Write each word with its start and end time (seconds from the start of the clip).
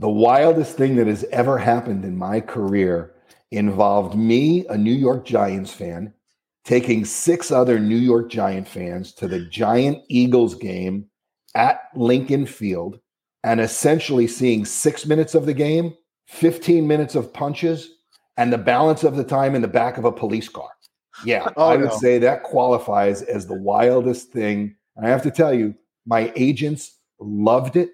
The 0.00 0.08
wildest 0.08 0.78
thing 0.78 0.96
that 0.96 1.06
has 1.08 1.24
ever 1.24 1.58
happened 1.58 2.06
in 2.06 2.16
my 2.16 2.40
career 2.40 3.12
involved 3.50 4.16
me, 4.16 4.66
a 4.68 4.78
New 4.78 4.94
York 4.94 5.26
Giants 5.26 5.74
fan, 5.74 6.14
taking 6.64 7.04
six 7.04 7.50
other 7.50 7.78
New 7.78 7.98
York 7.98 8.30
Giant 8.30 8.66
fans 8.66 9.12
to 9.16 9.28
the 9.28 9.40
Giant 9.40 10.02
Eagles 10.08 10.54
game 10.54 11.04
at 11.54 11.82
Lincoln 11.94 12.46
Field 12.46 12.98
and 13.44 13.60
essentially 13.60 14.26
seeing 14.26 14.64
six 14.64 15.04
minutes 15.04 15.34
of 15.34 15.44
the 15.44 15.52
game, 15.52 15.92
15 16.28 16.86
minutes 16.86 17.14
of 17.14 17.30
punches, 17.34 17.90
and 18.38 18.50
the 18.50 18.56
balance 18.56 19.04
of 19.04 19.16
the 19.16 19.24
time 19.24 19.54
in 19.54 19.60
the 19.60 19.68
back 19.68 19.98
of 19.98 20.06
a 20.06 20.12
police 20.12 20.48
car. 20.48 20.70
Yeah, 21.26 21.46
Oh, 21.58 21.68
I 21.68 21.76
would 21.76 21.90
no. 21.90 21.98
say 21.98 22.18
that 22.20 22.42
qualifies 22.42 23.20
as 23.20 23.46
the 23.46 23.60
wildest 23.60 24.30
thing. 24.32 24.74
And 24.96 25.06
I 25.06 25.10
have 25.10 25.22
to 25.24 25.30
tell 25.30 25.52
you, 25.52 25.74
my 26.06 26.32
agents 26.36 26.96
loved 27.18 27.76
it. 27.76 27.90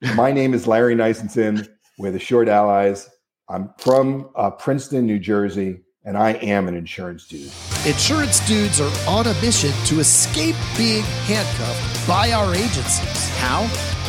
My 0.00 0.30
name 0.30 0.54
is 0.54 0.68
Larry 0.68 0.94
Nisenson. 0.94 1.68
We're 1.98 2.12
the 2.12 2.20
Short 2.20 2.48
Allies. 2.48 3.10
I'm 3.48 3.70
from 3.78 4.30
uh, 4.36 4.50
Princeton, 4.50 5.06
New 5.06 5.18
Jersey, 5.18 5.80
and 6.04 6.16
I 6.16 6.34
am 6.34 6.68
an 6.68 6.76
insurance 6.76 7.26
dude. 7.26 7.50
Insurance 7.84 8.46
dudes 8.46 8.80
are 8.80 8.92
on 9.08 9.26
a 9.26 9.34
mission 9.40 9.72
to 9.86 9.98
escape 9.98 10.54
being 10.76 11.02
handcuffed 11.26 12.06
by 12.06 12.30
our 12.30 12.54
agencies. 12.54 13.28
How? 13.38 13.66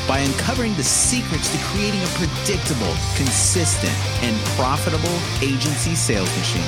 By 0.07 0.19
uncovering 0.19 0.75
the 0.75 0.83
secrets 0.83 1.51
to 1.51 1.57
creating 1.65 2.01
a 2.03 2.07
predictable, 2.19 2.93
consistent, 3.15 3.95
and 4.21 4.37
profitable 4.57 5.17
agency 5.41 5.95
sales 5.95 6.29
machine. 6.37 6.61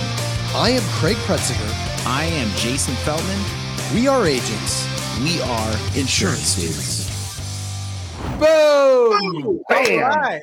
I 0.55 0.71
am 0.71 0.81
Craig 0.93 1.17
Pretzinger. 1.27 2.07
I 2.07 2.23
am 2.25 2.49
Jason 2.55 2.95
Feldman. 2.95 3.39
We 3.93 4.07
are 4.07 4.25
agents. 4.25 4.87
We 5.23 5.41
are 5.41 5.73
insurance 5.95 6.55
dudes. 6.55 7.10
Boom! 8.41 9.61
Bam! 9.69 10.03
All 10.03 10.09
right. 10.09 10.41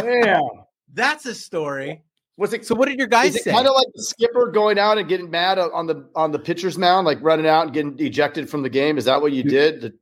Damn. 0.00 0.40
That's 0.94 1.26
a 1.26 1.34
story. 1.34 2.02
Was 2.36 2.52
it 2.52 2.66
So 2.66 2.74
what 2.74 2.88
did 2.88 2.98
your 2.98 3.08
guys 3.08 3.42
say? 3.42 3.50
kind 3.50 3.66
of 3.66 3.74
like 3.74 3.88
the 3.94 4.02
skipper 4.02 4.50
going 4.50 4.78
out 4.78 4.98
and 4.98 5.08
getting 5.08 5.30
mad 5.30 5.58
on 5.58 5.86
the 5.86 6.08
on 6.14 6.32
the 6.32 6.38
pitcher's 6.38 6.78
mound, 6.78 7.06
like 7.06 7.18
running 7.20 7.46
out 7.46 7.64
and 7.64 7.72
getting 7.72 7.98
ejected 7.98 8.48
from 8.48 8.62
the 8.62 8.70
game? 8.70 8.98
Is 8.98 9.04
that 9.04 9.20
what 9.20 9.32
you 9.32 9.42
did? 9.42 9.94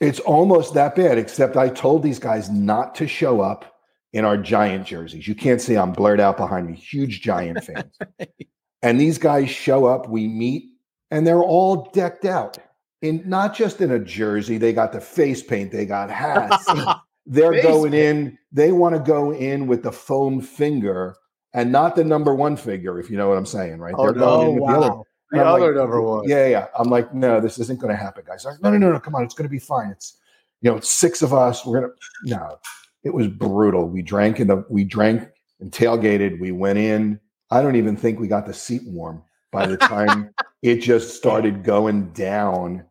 It's 0.00 0.20
almost 0.20 0.74
that 0.74 0.94
bad, 0.94 1.18
except 1.18 1.56
I 1.56 1.68
told 1.68 2.02
these 2.02 2.18
guys 2.18 2.50
not 2.50 2.94
to 2.96 3.08
show 3.08 3.40
up 3.40 3.78
in 4.12 4.24
our 4.24 4.36
Giant 4.36 4.86
jerseys. 4.86 5.26
You 5.26 5.34
can't 5.34 5.60
see 5.60 5.76
I'm 5.76 5.92
blurred 5.92 6.20
out 6.20 6.36
behind 6.36 6.66
me. 6.68 6.74
Huge 6.74 7.20
Giant 7.20 7.64
fans. 7.64 7.98
and 8.82 9.00
these 9.00 9.18
guys 9.18 9.50
show 9.50 9.86
up, 9.86 10.08
we 10.08 10.28
meet, 10.28 10.70
and 11.10 11.26
they're 11.26 11.42
all 11.42 11.90
decked 11.92 12.24
out. 12.24 12.58
In 13.02 13.22
not 13.26 13.54
just 13.54 13.80
in 13.80 13.92
a 13.92 13.98
jersey, 13.98 14.58
they 14.58 14.72
got 14.72 14.92
the 14.92 15.00
face 15.00 15.42
paint, 15.42 15.70
they 15.70 15.86
got 15.86 16.10
hats. 16.10 16.66
they're 17.26 17.52
Face 17.52 17.62
going 17.62 17.94
in, 17.94 18.38
they 18.50 18.72
want 18.72 18.94
to 18.94 19.00
go 19.00 19.32
in 19.32 19.66
with 19.66 19.82
the 19.82 19.92
foam 19.92 20.40
finger 20.40 21.14
and 21.54 21.70
not 21.70 21.96
the 21.96 22.04
number 22.04 22.34
one 22.34 22.56
figure, 22.56 22.98
if 22.98 23.10
you 23.10 23.16
know 23.16 23.28
what 23.28 23.38
I'm 23.38 23.46
saying, 23.46 23.78
right? 23.78 23.94
Oh, 23.96 24.04
they're 24.04 24.14
no. 24.14 24.20
going 24.20 24.48
in 24.48 24.60
with 24.60 24.70
the 24.70 24.76
other 24.76 24.90
wow. 24.90 25.04
The 25.30 25.40
I'm 25.40 25.46
like, 25.46 25.62
other 25.62 25.74
number 25.74 26.00
one. 26.00 26.28
Yeah, 26.28 26.46
yeah. 26.46 26.66
I'm 26.78 26.88
like, 26.88 27.12
no, 27.14 27.40
this 27.40 27.58
isn't 27.58 27.80
going 27.80 27.94
to 27.94 28.02
happen, 28.02 28.24
guys. 28.26 28.44
Like, 28.44 28.62
no, 28.62 28.70
no, 28.70 28.78
no, 28.78 28.92
no. 28.92 29.00
Come 29.00 29.14
on, 29.14 29.24
it's 29.24 29.34
going 29.34 29.48
to 29.48 29.50
be 29.52 29.58
fine. 29.58 29.90
It's, 29.90 30.16
you 30.62 30.70
know, 30.70 30.76
it's 30.78 30.88
six 30.88 31.20
of 31.22 31.34
us. 31.34 31.66
We're 31.66 31.80
gonna. 31.80 31.92
No, 32.24 32.58
it 33.04 33.12
was 33.12 33.28
brutal. 33.28 33.88
We 33.88 34.02
drank 34.02 34.40
in 34.40 34.48
the. 34.48 34.64
We 34.70 34.84
drank 34.84 35.28
and 35.60 35.70
tailgated. 35.70 36.40
We 36.40 36.52
went 36.52 36.78
in. 36.78 37.20
I 37.50 37.62
don't 37.62 37.76
even 37.76 37.96
think 37.96 38.18
we 38.18 38.26
got 38.26 38.46
the 38.46 38.54
seat 38.54 38.82
warm 38.86 39.22
by 39.52 39.66
the 39.66 39.76
time 39.76 40.30
it 40.62 40.76
just 40.76 41.14
started 41.14 41.62
going 41.62 42.10
down. 42.12 42.84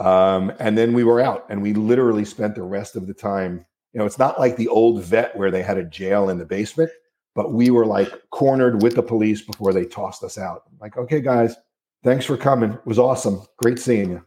Um, 0.00 0.52
and 0.58 0.76
then 0.76 0.92
we 0.92 1.04
were 1.04 1.20
out, 1.20 1.46
and 1.48 1.62
we 1.62 1.72
literally 1.74 2.24
spent 2.24 2.54
the 2.54 2.62
rest 2.62 2.96
of 2.96 3.06
the 3.06 3.14
time. 3.14 3.64
You 3.92 3.98
know, 4.00 4.06
it's 4.06 4.18
not 4.18 4.40
like 4.40 4.56
the 4.56 4.68
old 4.68 5.02
vet 5.02 5.36
where 5.36 5.50
they 5.50 5.62
had 5.62 5.78
a 5.78 5.84
jail 5.84 6.28
in 6.30 6.38
the 6.38 6.46
basement 6.46 6.90
but 7.34 7.52
we 7.52 7.70
were 7.70 7.86
like 7.86 8.10
cornered 8.30 8.82
with 8.82 8.94
the 8.94 9.02
police 9.02 9.40
before 9.40 9.72
they 9.72 9.86
tossed 9.86 10.22
us 10.22 10.36
out. 10.36 10.64
Like, 10.80 10.96
okay, 10.96 11.20
guys, 11.20 11.56
thanks 12.04 12.26
for 12.26 12.36
coming. 12.36 12.72
It 12.72 12.86
was 12.86 12.98
awesome. 12.98 13.42
Great 13.56 13.78
seeing 13.78 14.10
you. 14.10 14.26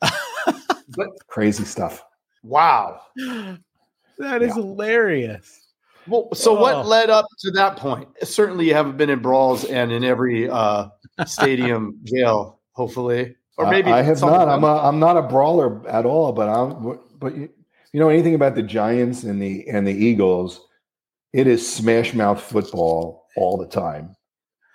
but 0.96 1.08
crazy 1.26 1.64
stuff. 1.64 2.04
Wow. 2.42 3.02
That 4.18 4.40
is 4.42 4.48
Yeah. 4.48 4.54
hilarious. 4.54 5.66
Well, 6.06 6.28
so 6.32 6.56
Oh. 6.56 6.60
what 6.62 6.86
led 6.86 7.10
up 7.10 7.26
to 7.40 7.50
that 7.50 7.76
point? 7.76 8.08
Certainly, 8.22 8.66
you 8.66 8.72
haven't 8.74 8.96
been 8.96 9.10
in 9.10 9.18
brawls 9.20 9.64
and 9.66 9.92
in 9.92 10.02
every 10.02 10.48
uh, 10.48 10.88
stadium 11.26 11.98
jail, 12.04 12.60
hopefully, 12.72 13.36
or 13.58 13.66
I- 13.66 13.70
maybe 13.70 13.90
I, 13.90 14.02
have 14.02 14.20
not. 14.20 14.48
I'm 14.48 14.64
a, 14.64 14.78
I'm 14.78 14.98
not 14.98 15.16
a 15.16 15.22
brawler 15.22 15.86
at 15.88 16.06
all. 16.06 16.32
But 16.32 16.48
I'm. 16.48 17.00
But 17.18 17.36
you, 17.36 17.48
you 17.92 18.00
know 18.00 18.08
anything 18.08 18.34
about 18.34 18.54
the 18.54 18.62
Giants 18.62 19.24
and 19.24 19.42
the 19.42 19.68
and 19.68 19.86
the 19.86 19.92
Eagles? 19.92 20.64
It 21.32 21.46
is 21.46 21.70
smash 21.70 22.14
mouth 22.14 22.40
football 22.40 23.26
all 23.36 23.58
the 23.58 23.66
time, 23.66 24.16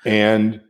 and 0.05 0.61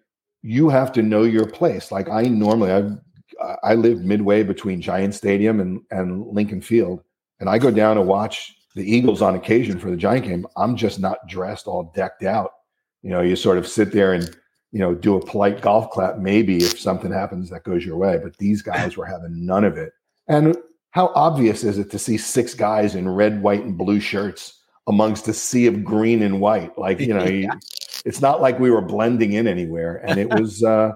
you 0.41 0.69
have 0.69 0.91
to 0.94 1.01
know 1.01 1.24
your 1.24 1.47
place. 1.47 1.91
Like 1.91 2.09
I 2.09 2.24
normally, 2.24 2.72
I 2.72 3.56
I 3.63 3.75
live 3.75 4.01
midway 4.01 4.44
between 4.44 4.81
Giant 4.81 5.16
Stadium 5.16 5.59
and 5.59 5.81
and 5.91 6.28
Lincoln 6.28 6.62
Field, 6.62 7.03
and 7.40 7.50
I 7.50 7.57
go 7.57 7.72
down 7.72 7.95
to 7.95 8.01
watch 8.01 8.56
the 8.75 8.84
Eagles 8.84 9.22
on 9.22 9.35
occasion 9.35 9.80
for 9.80 9.90
the 9.90 9.97
Giant 9.97 10.25
game. 10.25 10.45
I'm 10.56 10.75
just 10.75 11.00
not 11.00 11.28
dressed 11.28 11.68
all 11.68 11.91
decked 11.95 12.24
out. 12.24 12.51
You 13.01 13.09
know, 13.09 13.22
you 13.22 13.35
sort 13.35 13.57
of 13.57 13.68
sit 13.68 13.91
there 13.91 14.13
and 14.13 14.35
you 14.73 14.79
know 14.79 14.94
do 14.94 15.16
a 15.16 15.25
polite 15.25 15.61
golf 15.61 15.89
clap 15.91 16.17
maybe 16.17 16.57
if 16.57 16.79
something 16.79 17.11
happens 17.11 17.50
that 17.51 17.63
goes 17.63 17.85
your 17.85 17.95
way. 17.95 18.19
But 18.22 18.38
these 18.38 18.61
guys 18.73 18.97
were 18.97 19.06
having 19.06 19.45
none 19.45 19.63
of 19.63 19.78
it. 19.78 19.94
And 20.28 20.57
how 20.91 21.11
obvious 21.16 21.63
is 21.63 21.78
it 21.79 21.89
to 21.91 22.00
see 22.00 22.17
six 22.17 22.53
guys 22.53 22.95
in 22.95 23.07
red, 23.07 23.41
white, 23.41 23.63
and 23.63 23.78
blue 23.78 24.00
shirts 24.00 24.62
amongst 24.88 25.28
a 25.28 25.33
sea 25.33 25.67
of 25.67 25.83
green 25.83 26.22
and 26.22 26.41
white? 26.41 26.78
Like 26.78 27.00
you 27.00 27.13
know, 27.13 27.23
you- 27.28 27.50
it's 28.06 28.19
not 28.19 28.41
like 28.41 28.59
we 28.59 28.72
were 28.72 28.81
blending 28.81 29.33
in 29.33 29.47
anywhere, 29.47 30.01
and 30.06 30.19
it 30.19 30.29
was 30.29 30.63
uh, 30.75 30.91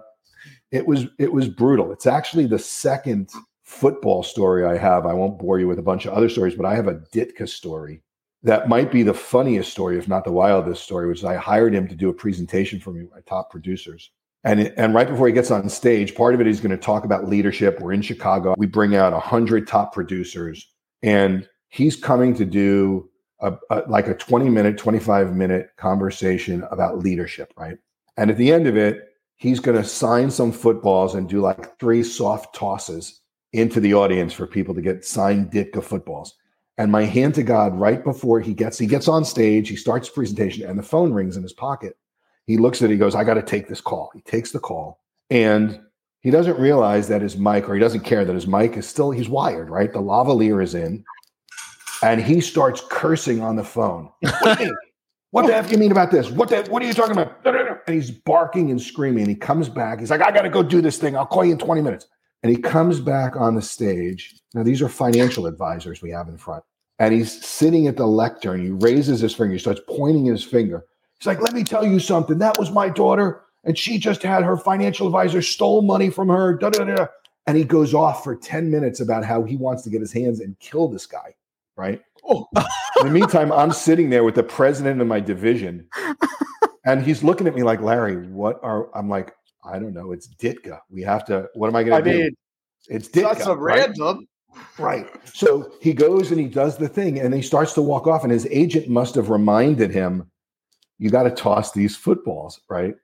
it 0.72 0.86
was 0.88 1.06
it 1.20 1.32
was 1.32 1.48
brutal. 1.48 1.92
It's 1.92 2.08
actually 2.08 2.48
the 2.48 2.60
second 2.60 3.30
football 3.64 4.24
story 4.24 4.66
I 4.66 4.78
have. 4.78 5.06
I 5.06 5.14
won't 5.14 5.38
bore 5.40 5.60
you 5.60 5.68
with 5.68 5.80
a 5.80 5.84
bunch 5.84 6.06
of 6.06 6.14
other 6.14 6.30
stories, 6.30 6.56
but 6.56 6.66
I 6.66 6.76
have 6.76 6.88
a 6.88 6.96
Ditka 7.14 7.48
story 7.48 8.02
that 8.48 8.70
might 8.70 8.90
be 8.94 9.04
the 9.04 9.14
funniest 9.14 9.72
story, 9.72 9.98
if 9.98 10.08
not 10.08 10.24
the 10.24 10.32
wildest 10.32 10.82
story, 10.82 11.06
which 11.06 11.20
is 11.20 11.26
I 11.26 11.36
hired 11.36 11.76
him 11.76 11.86
to 11.90 11.96
do 11.96 12.08
a 12.08 12.14
presentation 12.14 12.80
for 12.80 12.92
me, 12.92 13.06
my 13.14 13.20
top 13.26 13.52
producers. 13.52 14.10
And, 14.46 14.72
and 14.78 14.94
right 14.94 15.10
before 15.10 15.28
he 15.28 15.34
gets 15.34 15.52
on 15.52 15.68
stage, 15.68 16.16
part 16.16 16.34
of 16.34 16.40
it 16.40 16.48
he's 16.48 16.62
going 16.62 16.72
to 16.72 16.78
talk 16.78 17.04
about 17.04 17.28
leadership. 17.28 17.82
We're 17.82 17.92
in 17.92 18.02
Chicago. 18.02 18.56
We 18.58 18.66
bring 18.66 18.96
out 18.96 19.12
100 19.12 19.68
top 19.68 19.94
producers, 19.94 20.66
and 21.04 21.48
he's 21.68 21.98
coming 21.98 22.34
to 22.36 22.46
do 22.46 23.10
a, 23.42 23.54
a, 23.70 23.84
like 23.90 24.08
a 24.08 24.14
20 24.14 24.50
minute, 24.50 24.78
25 24.78 25.36
minute 25.36 25.72
conversation 25.76 26.66
about 26.72 27.00
leadership, 27.00 27.54
right? 27.58 27.78
And 28.16 28.32
at 28.32 28.38
the 28.38 28.54
end 28.54 28.66
of 28.66 28.78
it, 28.78 29.10
he's 29.36 29.60
going 29.60 29.78
to 29.78 29.84
sign 29.84 30.32
some 30.32 30.54
footballs 30.54 31.16
and 31.16 31.28
do 31.28 31.42
like 31.42 31.78
three 31.80 32.02
soft 32.02 32.56
tosses 32.56 33.20
into 33.52 33.82
the 33.82 33.94
audience 33.94 34.32
for 34.32 34.48
people 34.48 34.74
to 34.74 34.82
get 34.82 35.04
signed 35.04 35.52
Ditka 35.52 35.84
footballs. 35.84 36.36
And 36.78 36.92
my 36.92 37.04
hand 37.04 37.34
to 37.36 37.44
God, 37.44 37.78
right 37.80 38.04
before 38.04 38.40
he 38.40 38.54
gets 38.54 38.78
he 38.78 38.86
gets 38.86 39.08
on 39.08 39.26
stage, 39.26 39.70
he 39.70 39.76
starts 39.76 40.10
presentation, 40.10 40.70
and 40.70 40.78
the 40.78 40.84
phone 40.84 41.12
rings 41.12 41.36
in 41.36 41.44
his 41.44 41.54
pocket. 41.54 41.98
He 42.46 42.58
looks 42.58 42.82
at 42.82 42.90
it, 42.90 42.94
he 42.94 43.00
goes, 43.00 43.16
I 43.16 43.24
got 43.24 43.34
to 43.34 43.42
take 43.42 43.68
this 43.68 43.82
call. 43.82 44.12
He 44.14 44.22
takes 44.22 44.52
the 44.52 44.60
call, 44.60 45.02
and 45.30 45.82
he 46.22 46.30
doesn't 46.30 46.60
realize 46.60 47.08
that 47.08 47.22
his 47.22 47.38
mic, 47.38 47.68
or 47.68 47.74
he 47.74 47.80
doesn't 47.80 48.02
care 48.02 48.24
that 48.24 48.34
his 48.34 48.48
mic 48.48 48.78
is 48.78 48.88
still 48.88 49.12
he's 49.12 49.28
wired, 49.28 49.70
right? 49.70 49.92
The 49.92 50.00
lavalier 50.00 50.62
is 50.62 50.76
in, 50.76 51.04
and 52.04 52.22
he 52.22 52.42
starts 52.42 52.82
cursing 52.90 53.42
on 53.42 53.56
the 53.56 53.64
phone. 53.64 54.12
What, 54.22 54.62
what 55.32 55.48
the 55.48 55.56
F 55.56 55.68
do 55.68 55.74
you 55.74 55.78
mean 55.78 55.92
about 55.92 56.12
this? 56.12 56.30
What 56.30 56.50
the 56.50 56.64
what 56.70 56.82
are 56.82 56.86
you 56.86 56.94
talking 56.94 57.12
about? 57.12 57.44
And 57.88 57.96
he's 57.96 58.12
barking 58.12 58.72
and 58.72 58.82
screaming. 58.82 59.28
He 59.28 59.36
comes 59.36 59.68
back. 59.68 60.00
He's 60.00 60.10
like, 60.10 60.22
I 60.22 60.32
gotta 60.32 60.50
go 60.50 60.64
do 60.64 60.82
this 60.82 60.98
thing. 60.98 61.18
I'll 61.18 61.26
call 61.26 61.44
you 61.44 61.52
in 61.52 61.58
20 61.58 61.82
minutes. 61.82 62.08
And 62.44 62.52
he 62.52 62.62
comes 62.62 63.00
back 63.00 63.36
on 63.36 63.56
the 63.56 63.62
stage. 63.62 64.36
Now, 64.54 64.64
these 64.64 64.82
are 64.82 64.90
financial 64.90 65.48
advisors 65.48 66.02
we 66.02 66.12
have 66.12 66.28
in 66.28 66.38
front. 66.38 66.64
And 67.00 67.14
he's 67.14 67.46
sitting 67.46 67.88
at 67.88 67.98
the 67.98 68.08
lectern. 68.08 68.62
He 68.64 68.70
raises 68.70 69.20
his 69.20 69.34
finger. 69.34 69.54
He 69.54 69.60
starts 69.60 69.82
pointing 69.88 70.26
his 70.26 70.44
finger. 70.44 70.86
He's 71.20 71.28
like, 71.28 71.42
Let 71.42 71.54
me 71.54 71.64
tell 71.64 71.86
you 71.86 72.00
something. 72.00 72.38
That 72.40 72.58
was 72.58 72.72
my 72.72 72.90
daughter. 72.90 73.44
And 73.64 73.78
she 73.78 73.98
just 73.98 74.24
had 74.24 74.44
her 74.44 74.58
financial 74.58 75.08
advisor 75.08 75.42
stole 75.42 75.82
money 75.82 76.10
from 76.10 76.30
her. 76.30 76.58
Da, 76.58 76.70
da, 76.70 76.84
da. 76.86 77.08
And 77.46 77.58
he 77.58 77.64
goes 77.64 77.94
off 77.94 78.24
for 78.24 78.36
10 78.36 78.72
minutes 78.72 79.00
about 79.00 79.26
how 79.26 79.44
he 79.44 79.58
wants 79.58 79.84
to 79.84 79.90
get 79.90 80.02
his 80.02 80.14
hands 80.14 80.40
and 80.40 80.58
kill 80.60 80.88
this 80.88 81.06
guy. 81.06 81.36
Right. 81.76 82.02
Oh. 82.24 82.48
In 83.00 83.08
the 83.08 83.12
meantime, 83.12 83.52
I'm 83.52 83.72
sitting 83.72 84.10
there 84.10 84.24
with 84.24 84.36
the 84.36 84.44
president 84.44 85.02
of 85.02 85.08
my 85.08 85.20
division. 85.20 85.88
And 86.88 87.04
he's 87.04 87.22
looking 87.22 87.48
at 87.48 87.54
me 87.54 87.64
like, 87.64 87.82
Larry, 87.82 88.16
what 88.28 88.62
are 88.64 88.90
I'm 88.98 89.10
like, 89.10 89.36
I 89.68 89.80
don't 89.80 89.94
know. 89.94 90.12
It's 90.12 90.28
Ditka. 90.28 90.80
We 90.90 91.02
have 91.04 91.26
to, 91.26 91.50
what 91.54 91.68
am 91.68 91.76
I 91.76 91.80
I 91.80 91.84
gonna 91.84 92.02
do? 92.04 92.10
I 92.10 92.14
mean, 92.14 92.36
It's 92.88 93.08
Ditka. 93.10 93.22
that's 93.22 93.46
a 93.48 93.56
right? 93.56 93.80
random. 93.88 94.28
Right. 94.80 95.08
So 95.34 95.72
he 95.82 95.94
goes 95.94 96.32
and 96.32 96.40
he 96.40 96.48
does 96.48 96.78
the 96.78 96.88
thing 96.88 97.20
and 97.20 97.34
he 97.34 97.42
starts 97.42 97.74
to 97.74 97.82
walk 97.82 98.08
off, 98.08 98.24
and 98.24 98.32
his 98.32 98.48
agent 98.50 98.88
must 98.88 99.16
have 99.16 99.30
reminded 99.30 99.92
him, 99.92 100.30
you 100.98 101.10
got 101.10 101.24
to 101.24 101.32
toss 101.32 101.72
these 101.74 101.96
footballs, 101.96 102.60
right? 102.70 102.96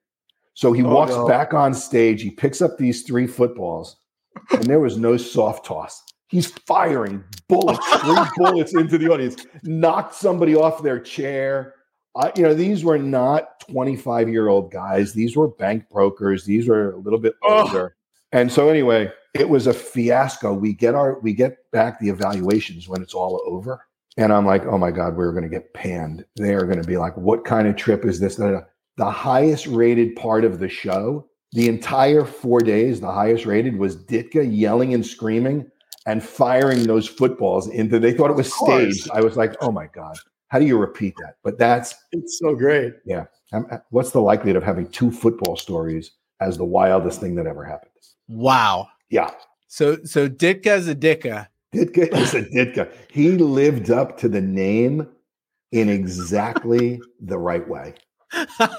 So 0.56 0.72
he 0.72 0.84
Oh, 0.84 0.90
walks 0.90 1.12
no. 1.12 1.28
back 1.28 1.54
on 1.54 1.74
stage, 1.74 2.22
he 2.22 2.32
picks 2.32 2.62
up 2.62 2.78
these 2.78 3.04
three 3.04 3.28
footballs, 3.28 3.98
and 4.52 4.64
there 4.64 4.80
was 4.80 4.98
no 4.98 5.18
soft 5.18 5.66
toss. 5.66 6.02
He's 6.28 6.48
firing 6.48 7.24
bullets, 7.48 7.88
three 8.02 8.24
bullets 8.36 8.74
into 8.74 8.98
the 8.98 9.10
audience, 9.12 9.36
knocked 9.64 10.16
somebody 10.16 10.56
off 10.56 10.82
their 10.82 11.00
chair. 11.00 11.73
I, 12.16 12.32
you 12.36 12.44
know, 12.44 12.54
these 12.54 12.84
were 12.84 12.98
not 12.98 13.60
25 13.62 14.30
year 14.30 14.48
old 14.48 14.72
guys. 14.72 15.14
These 15.14 15.36
were 15.36 15.48
bank 15.48 15.90
brokers. 15.92 16.46
These 16.46 16.68
were 16.68 16.92
a 16.92 16.98
little 16.98 17.20
bit 17.20 17.34
older. 17.44 17.96
And 18.32 18.52
so 18.52 18.70
anyway, 18.70 19.12
it 19.34 19.50
was 19.50 19.68
a 19.68 19.74
fiasco. 19.74 20.54
We 20.54 20.74
get 20.74 20.96
our 20.96 21.20
we 21.20 21.34
get 21.34 21.72
back 21.72 22.00
the 22.00 22.10
evaluations 22.10 22.88
when 22.88 23.02
it's 23.02 23.14
all 23.14 23.42
over. 23.46 23.86
And 24.18 24.32
I'm 24.32 24.46
like, 24.46 24.66
oh 24.66 24.78
my 24.78 24.92
God, 24.92 25.16
we're 25.16 25.32
going 25.32 25.44
to 25.44 25.50
get 25.50 25.74
panned. 25.74 26.24
They 26.36 26.54
are 26.54 26.66
going 26.66 26.82
to 26.82 26.88
be 26.88 26.98
like, 26.98 27.18
what 27.18 27.46
kind 27.46 27.68
of 27.68 27.76
trip 27.76 28.06
is 28.06 28.20
this? 28.20 28.36
The 28.36 29.10
highest 29.10 29.66
rated 29.66 30.16
part 30.16 30.46
of 30.46 30.60
the 30.60 30.70
show, 30.70 31.28
the 31.54 31.68
entire 31.68 32.24
four 32.26 32.60
days, 32.60 33.02
the 33.02 33.12
highest 33.12 33.48
rated 33.48 33.78
was 33.78 33.96
Ditka 33.96 34.48
yelling 34.56 34.94
and 34.94 35.04
screaming 35.04 35.66
and 36.06 36.24
firing 36.24 36.84
those 36.84 37.08
footballs 37.08 37.70
into. 37.70 37.98
They 37.98 38.14
thought 38.14 38.30
it 38.30 38.36
was 38.36 38.54
staged. 38.54 39.10
I 39.12 39.22
was 39.22 39.36
like, 39.36 39.56
oh 39.62 39.72
my 39.72 39.88
God, 39.88 40.16
how 40.54 40.60
do 40.60 40.66
you 40.68 40.78
repeat 40.78 41.16
that? 41.18 41.38
But 41.44 41.58
that's 41.58 41.96
It's 42.12 42.38
so 42.38 42.54
great. 42.54 42.94
um, 43.54 43.68
what's 43.90 44.12
the 44.12 44.22
likelihood 44.22 44.56
of 44.56 44.62
having 44.62 44.88
two 44.88 45.12
football 45.12 45.56
stories 45.56 46.12
as 46.42 46.60
the 46.60 46.64
wildest 46.64 47.20
thing 47.20 47.34
that 47.36 47.48
ever 47.48 47.66
happened? 47.66 47.90
Wow. 48.28 48.88
Yeah. 49.10 49.32
So 49.68 49.98
so 50.04 50.30
Ditka's 50.30 50.88
a 50.88 50.94
Dicka. 50.94 51.48
Ditka 51.74 52.14
is 52.14 52.36
a 52.36 52.44
Ditka. 52.44 52.92
He 53.10 53.32
lived 53.32 53.90
up 53.90 54.16
to 54.20 54.30
the 54.30 54.42
name 54.42 55.08
in 55.72 55.90
exactly 55.90 57.02
the 57.20 57.40
right 57.40 57.68
way. 57.68 57.96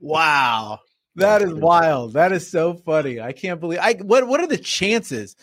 wow. 0.00 0.78
That 1.16 1.42
is 1.42 1.52
wild. 1.52 2.14
That 2.14 2.32
is 2.32 2.50
so 2.50 2.72
funny. 2.72 3.20
I 3.20 3.32
can't 3.32 3.60
believe 3.60 3.80
I 3.82 3.92
what 4.00 4.26
what 4.28 4.40
are 4.40 4.46
the 4.46 4.56
chances 4.56 5.36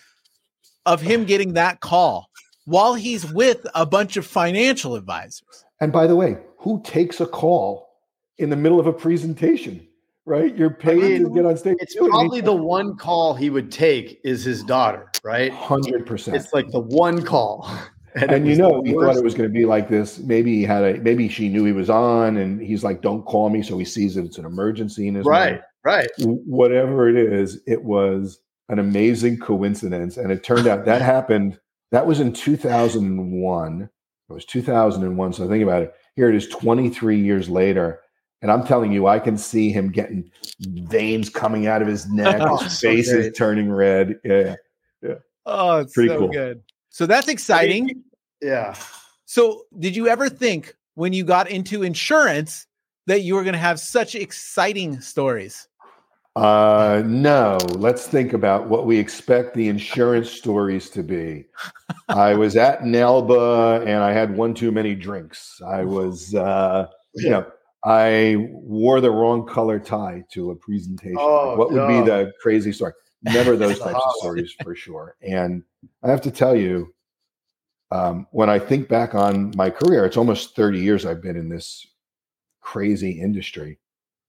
of 0.88 1.00
him 1.00 1.26
getting 1.26 1.54
that 1.54 1.80
call 1.80 2.32
while 2.66 2.94
he's 2.94 3.32
with 3.32 3.66
a 3.76 3.86
bunch 3.86 4.18
of 4.18 4.26
financial 4.26 4.96
advisors? 4.96 5.66
And 5.80 5.92
by 5.92 6.08
the 6.08 6.16
way, 6.16 6.38
who 6.58 6.82
takes 6.84 7.20
a 7.20 7.26
call 7.26 7.90
in 8.38 8.50
the 8.50 8.56
middle 8.56 8.80
of 8.80 8.88
a 8.88 8.94
presentation? 8.94 9.88
Right? 10.26 10.56
You're 10.56 10.70
paid 10.70 11.18
to 11.18 11.24
mean, 11.24 11.34
get 11.34 11.46
on 11.46 11.58
stage. 11.58 11.78
It's 11.80 11.96
probably 11.96 12.42
the 12.42 12.54
one 12.54 12.96
call 12.96 13.34
he 13.34 13.50
would 13.50 13.72
take 13.72 14.22
is 14.24 14.44
his 14.44 14.64
daughter, 14.64 15.12
right? 15.24 15.52
hundred 15.52 16.06
percent. 16.06 16.38
It's 16.38 16.54
like 16.54 16.70
the 16.70 16.80
one 16.80 17.24
call. 17.24 17.70
And, 18.14 18.32
it 18.32 18.46
you 18.46 18.58
know, 18.58 18.82
he 18.84 18.92
thought 18.92 19.16
it 19.16 19.24
was 19.24 19.36
going 19.36 19.50
to 19.50 19.54
be 19.54 19.66
like 19.66 19.88
this. 19.88 20.20
Maybe 20.20 20.56
he 20.58 20.64
had 20.64 20.84
a. 20.84 21.00
Maybe 21.00 21.30
she 21.30 21.48
knew 21.48 21.64
he 21.64 21.72
was 21.72 21.90
on, 21.90 22.36
and 22.36 22.62
he's 22.62 22.84
like, 22.84 23.02
"Don't 23.02 23.24
call 23.24 23.50
me." 23.50 23.64
So 23.64 23.78
he 23.78 23.86
sees 23.86 24.16
that 24.16 24.26
it's 24.26 24.38
an 24.38 24.44
emergency 24.46 25.08
in 25.08 25.16
his 25.16 25.26
right, 25.26 25.52
mind. 25.52 25.64
right. 25.86 26.10
whatever 26.18 27.08
it 27.08 27.16
is, 27.16 27.62
it 27.68 27.82
was 27.82 28.42
an 28.72 28.80
amazing 28.80 29.38
coincidence. 29.38 30.18
And 30.18 30.32
it 30.32 30.44
turned 30.44 30.68
out 30.68 30.86
that 30.86 31.02
happened, 31.02 31.60
that 31.92 32.06
was 32.06 32.20
in 32.20 32.34
2001. 32.34 33.82
It 34.30 34.34
was 34.34 34.46
2001. 34.46 35.34
So 35.34 35.48
think 35.48 35.64
about 35.64 35.84
it. 35.84 35.94
Here 36.16 36.30
it 36.30 36.36
is 36.36 36.48
23 36.48 37.20
years 37.20 37.50
later. 37.50 38.00
And 38.42 38.50
I'm 38.52 38.66
telling 38.66 38.92
you, 38.92 39.08
I 39.08 39.20
can 39.20 39.38
see 39.38 39.72
him 39.72 39.92
getting 39.92 40.32
veins 40.60 41.30
coming 41.30 41.68
out 41.68 41.82
of 41.82 41.88
his 41.88 42.10
neck. 42.12 42.38
Oh, 42.40 42.58
His 42.58 42.80
so 42.80 42.90
face 42.90 43.10
is 43.10 43.36
turning 43.38 43.72
red. 43.72 44.20
Yeah. 44.24 44.56
Yeah. 45.04 45.16
Oh, 45.46 45.80
it's 45.80 45.94
Pretty 45.94 46.10
so 46.10 46.20
cool. 46.20 46.30
good. 46.30 46.62
So 46.90 47.06
that's 47.06 47.28
exciting. 47.28 48.04
Yeah. 48.42 48.76
So, 49.26 49.64
did 49.80 49.96
you 49.96 50.08
ever 50.08 50.28
think 50.28 50.76
when 50.96 51.14
you 51.14 51.24
got 51.24 51.50
into 51.50 51.84
insurance 51.84 52.66
that 53.08 53.22
you 53.22 53.36
were 53.36 53.44
going 53.44 53.54
to 53.54 53.60
have 53.60 53.80
such 53.80 54.16
exciting 54.16 55.00
stories? 55.00 55.68
Uh, 56.36 57.04
no, 57.06 57.58
let's 57.72 58.08
think 58.08 58.32
about 58.34 58.68
what 58.68 58.86
we 58.86 58.98
expect 58.98 59.54
the 59.54 59.68
insurance 59.68 60.32
stories 60.32 60.90
to 60.90 61.04
be. 61.04 61.46
I 62.08 62.36
was 62.36 62.56
at 62.56 62.82
NAILBA 62.82 63.82
and 63.82 64.02
I 64.04 64.14
had 64.14 64.36
one 64.36 64.54
too 64.54 64.72
many 64.72 64.96
drinks. 64.96 65.62
I 65.66 65.84
was, 65.84 66.34
uh, 66.34 66.88
you 67.16 67.30
know, 67.32 67.46
I 67.84 68.48
wore 68.50 69.02
the 69.02 69.12
wrong 69.12 69.46
color 69.46 69.80
tie 69.80 70.24
to 70.32 70.52
a 70.52 70.56
presentation. 70.56 71.18
Oh, 71.20 71.58
what 71.58 71.72
would 71.72 71.88
be 71.88 72.02
the 72.10 72.32
crazy 72.42 72.72
story? 72.72 72.94
Never 73.24 73.58
those 73.58 73.80
types 73.80 74.00
of 74.04 74.14
stories 74.18 74.56
for 74.64 74.74
sure. 74.74 75.16
And 75.22 75.64
I 76.02 76.10
have 76.10 76.22
to 76.22 76.32
tell 76.32 76.56
you, 76.56 76.94
um, 77.92 78.26
when 78.32 78.50
I 78.50 78.58
think 78.58 78.88
back 78.88 79.16
on 79.16 79.52
my 79.58 79.70
career, 79.70 80.06
it's 80.06 80.18
almost 80.18 80.56
30 80.56 80.80
years 80.80 81.06
I've 81.06 81.22
been 81.22 81.36
in 81.36 81.50
this 81.50 81.86
crazy 82.62 83.20
industry. 83.20 83.80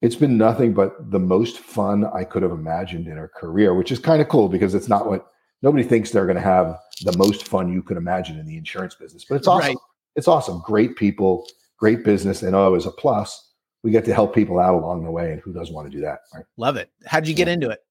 It's 0.03 0.17
been 0.17 0.37
nothing 0.37 0.75
but 0.75 1.11
the 1.11 1.21
most 1.21 1.59
fun 1.59 2.05
I 2.13 2.25
could 2.25 2.43
have 2.43 2.53
imagined 2.53 3.07
in 3.07 3.19
a 3.19 3.29
career, 3.29 3.75
which 3.75 3.93
is 3.93 3.99
kind 3.99 4.21
of 4.21 4.29
cool 4.29 4.49
because 4.49 4.75
it's 4.75 4.89
not 4.89 5.09
what 5.09 5.29
nobody 5.63 5.85
thinks 5.85 6.11
they're 6.11 6.27
going 6.27 6.37
to 6.37 6.43
have 6.43 6.77
the 7.05 7.17
most 7.17 7.47
fun 7.47 7.73
you 7.73 7.83
could 7.83 7.97
imagine 7.97 8.39
in 8.39 8.45
the 8.45 8.57
insurance 8.57 8.97
business. 8.97 9.25
But 9.25 9.37
it's 9.37 9.47
awesome. 9.47 9.69
Right. 9.69 9.77
It's 10.17 10.29
awesome. 10.29 10.61
Great 10.67 10.97
people, 10.97 11.47
great 11.79 12.05
business. 12.05 12.43
And 12.43 12.57
oh, 12.57 12.75
as 12.75 12.85
a 12.85 12.91
plus, 12.91 13.53
we 13.85 13.93
get 13.93 14.05
to 14.07 14.15
help 14.15 14.35
people 14.35 14.59
out 14.59 14.75
along 14.75 15.05
the 15.05 15.11
way. 15.11 15.33
And 15.33 15.41
who 15.41 15.53
doesn't 15.53 15.75
want 15.75 15.91
to 15.91 15.97
do 15.97 16.03
that? 16.03 16.19
Right. 16.35 16.45
Love 16.57 16.77
it. 16.77 16.91
How'd 17.07 17.29
you 17.29 17.35
get 17.35 17.49
into 17.49 17.71
it? 17.71 17.85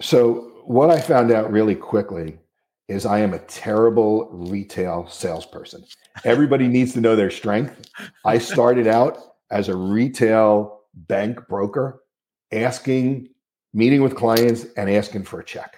So, 0.00 0.52
what 0.64 0.90
I 0.90 1.00
found 1.00 1.30
out 1.30 1.50
really 1.50 1.74
quickly 1.74 2.38
is 2.88 3.04
I 3.04 3.18
am 3.18 3.34
a 3.34 3.38
terrible 3.40 4.28
retail 4.32 5.06
salesperson. 5.08 5.84
Everybody 6.24 6.68
needs 6.68 6.92
to 6.94 7.00
know 7.00 7.16
their 7.16 7.30
strength. 7.30 7.88
I 8.24 8.38
started 8.38 8.86
out 8.86 9.18
as 9.50 9.68
a 9.68 9.76
retail 9.76 10.77
bank 11.06 11.46
broker, 11.48 12.00
asking, 12.52 13.28
meeting 13.72 14.02
with 14.02 14.16
clients 14.16 14.66
and 14.76 14.90
asking 14.90 15.24
for 15.24 15.40
a 15.40 15.44
check. 15.44 15.76